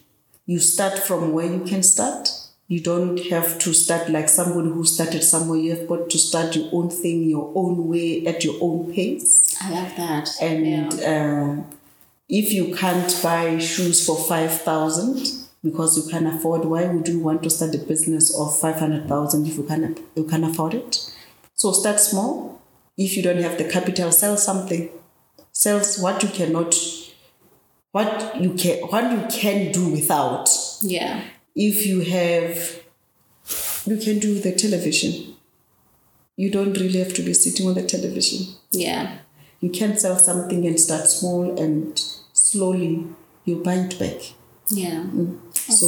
you 0.45 0.59
start 0.59 0.99
from 0.99 1.33
where 1.33 1.47
you 1.51 1.61
can 1.61 1.81
start. 1.81 2.29
You 2.67 2.81
don't 2.81 3.19
have 3.27 3.59
to 3.59 3.73
start 3.73 4.09
like 4.09 4.27
somebody 4.27 4.69
who 4.69 4.83
started 4.85 5.23
somewhere. 5.23 5.59
You 5.59 5.75
have 5.75 5.87
got 5.87 6.09
to 6.09 6.17
start 6.17 6.55
your 6.55 6.67
own 6.71 6.89
thing, 6.89 7.23
your 7.23 7.51
own 7.55 7.87
way, 7.87 8.25
at 8.25 8.43
your 8.43 8.55
own 8.59 8.91
pace. 8.91 9.55
I 9.61 9.69
love 9.69 9.95
that. 9.97 10.29
And 10.41 10.65
yeah. 10.97 11.61
uh, 11.61 11.75
if 12.27 12.51
you 12.51 12.73
can't 12.73 13.19
buy 13.21 13.59
shoes 13.59 14.03
for 14.03 14.17
5,000 14.17 15.45
because 15.63 15.95
you 15.95 16.11
can't 16.11 16.25
afford, 16.25 16.65
why 16.65 16.85
would 16.85 17.07
you 17.07 17.19
want 17.19 17.43
to 17.43 17.51
start 17.51 17.75
a 17.75 17.77
business 17.77 18.35
of 18.35 18.59
500,000 18.59 19.45
if 19.45 19.57
you 19.57 19.63
can, 19.63 19.97
you 20.15 20.23
can 20.23 20.43
afford 20.43 20.73
it? 20.73 21.13
So 21.53 21.71
start 21.71 21.99
small. 21.99 22.61
If 22.97 23.15
you 23.15 23.21
don't 23.21 23.41
have 23.43 23.59
the 23.59 23.69
capital, 23.69 24.11
sell 24.11 24.37
something. 24.37 24.89
Sell 25.51 25.81
what 25.99 26.23
you 26.23 26.29
cannot, 26.29 26.75
what 27.91 28.41
you 28.41 28.53
can, 28.53 28.79
what 28.87 29.11
you 29.11 29.25
can 29.29 29.71
do 29.71 29.89
without. 29.89 30.49
yeah. 30.81 31.21
If 31.55 31.85
you 31.85 32.01
have, 32.01 32.81
you 33.85 33.97
can 33.97 34.19
do 34.19 34.39
the 34.39 34.51
television. 34.53 35.35
You 36.37 36.51
don't 36.51 36.73
really 36.73 36.99
have 36.99 37.13
to 37.13 37.21
be 37.23 37.33
sitting 37.33 37.65
on 37.67 37.75
the 37.75 37.83
television 37.83 38.55
Yeah. 38.71 39.19
you 39.61 39.69
can 39.69 39.97
sell 39.97 40.17
something 40.17 40.67
and 40.67 40.77
start 40.77 41.07
small 41.07 41.57
and 41.57 41.97
slowly 42.33 43.07
you 43.45 43.63
buy 43.63 43.75
it 43.75 43.97
back 43.97 44.19
Yeah. 44.67 45.03
Mm. 45.03 45.39
so 45.53 45.87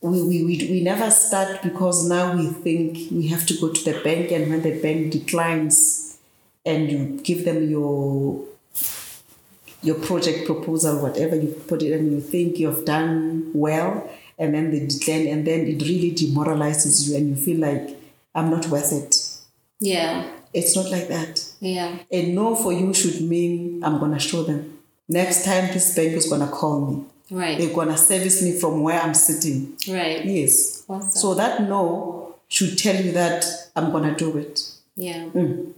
we, 0.00 0.20
we, 0.22 0.44
we, 0.44 0.68
we 0.70 0.80
never 0.82 1.10
start 1.12 1.62
because 1.62 2.08
now 2.08 2.36
we 2.36 2.46
think 2.48 3.10
we 3.12 3.28
have 3.28 3.46
to 3.46 3.54
go 3.60 3.72
to 3.72 3.84
the 3.84 4.00
bank 4.02 4.32
and 4.32 4.50
when 4.50 4.62
the 4.62 4.80
bank 4.80 5.12
declines 5.12 6.18
and 6.64 6.90
you 6.90 7.20
give 7.22 7.44
them 7.44 7.70
your 7.70 8.44
your 9.82 9.96
project 9.96 10.46
proposal 10.46 11.00
whatever 11.02 11.36
you 11.36 11.48
put 11.68 11.82
it 11.82 11.92
and 11.92 12.10
you 12.12 12.20
think 12.20 12.58
you've 12.58 12.84
done 12.84 13.50
well 13.54 14.08
and 14.38 14.54
then 14.54 14.70
they 14.70 14.86
decline 14.86 15.26
and 15.26 15.46
then 15.46 15.60
it 15.66 15.80
really 15.82 16.10
demoralizes 16.10 17.08
you 17.08 17.16
and 17.16 17.28
you 17.30 17.36
feel 17.36 17.58
like 17.60 17.96
i'm 18.34 18.50
not 18.50 18.66
worth 18.68 18.92
it 18.92 19.14
Yeah. 19.80 20.24
it's 20.52 20.74
not 20.76 20.90
like 20.90 21.08
that 21.08 21.44
Yeah. 21.60 21.98
a 22.10 22.32
no 22.32 22.54
for 22.56 22.72
you 22.72 22.92
should 22.94 23.20
mean 23.22 23.82
I'm 23.84 23.98
gonna 24.00 24.18
show 24.18 24.42
them. 24.42 24.78
Next 25.08 25.44
time 25.44 25.64
this 25.72 25.94
bank 25.94 26.12
is 26.12 26.28
gonna 26.28 26.48
call 26.48 26.80
me. 26.86 27.04
Right. 27.30 27.56
They're 27.58 27.74
gonna 27.74 27.96
service 27.98 28.42
me 28.42 28.52
from 28.58 28.82
where 28.82 29.00
I'm 29.00 29.14
sitting. 29.14 29.76
Right. 29.88 30.24
Yes. 30.24 30.82
Awesome. 30.88 31.10
So 31.12 31.34
that 31.34 31.62
no 31.68 32.34
should 32.48 32.76
tell 32.78 32.96
you 33.04 33.12
that 33.12 33.44
I'm 33.76 33.92
gonna 33.92 34.16
do 34.16 34.36
it. 34.38 34.54
Yeah. 34.96 35.26
Mm. 35.34 35.72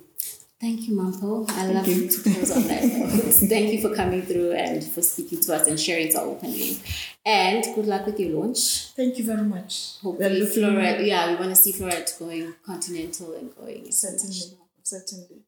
Thank 0.60 0.88
you, 0.88 0.96
Mampho. 0.96 1.48
I 1.50 1.66
love 1.66 1.86
you. 1.86 2.08
to 2.08 2.22
close 2.22 2.50
on 2.50 2.64
that. 2.64 2.82
Thank 3.48 3.72
you 3.72 3.80
for 3.80 3.94
coming 3.94 4.22
through 4.22 4.52
and 4.52 4.82
for 4.82 5.02
speaking 5.02 5.40
to 5.42 5.54
us 5.54 5.68
and 5.68 5.78
sharing 5.78 6.10
so 6.10 6.32
openly. 6.32 6.78
And 7.24 7.62
good 7.76 7.86
luck 7.86 8.06
with 8.06 8.18
your 8.18 8.40
launch. 8.40 8.88
Thank 8.96 9.18
you 9.18 9.24
very 9.24 9.42
much. 9.44 9.98
Hopefully, 10.02 10.40
Floret, 10.40 11.06
yeah, 11.06 11.30
we 11.30 11.36
want 11.36 11.50
to 11.50 11.56
see 11.56 11.72
Floret 11.72 12.18
going 12.18 12.54
continental 12.66 13.34
and 13.34 13.54
going 13.54 13.92
Certainly. 13.92 14.24
international. 14.24 14.68
Certainly. 14.82 15.42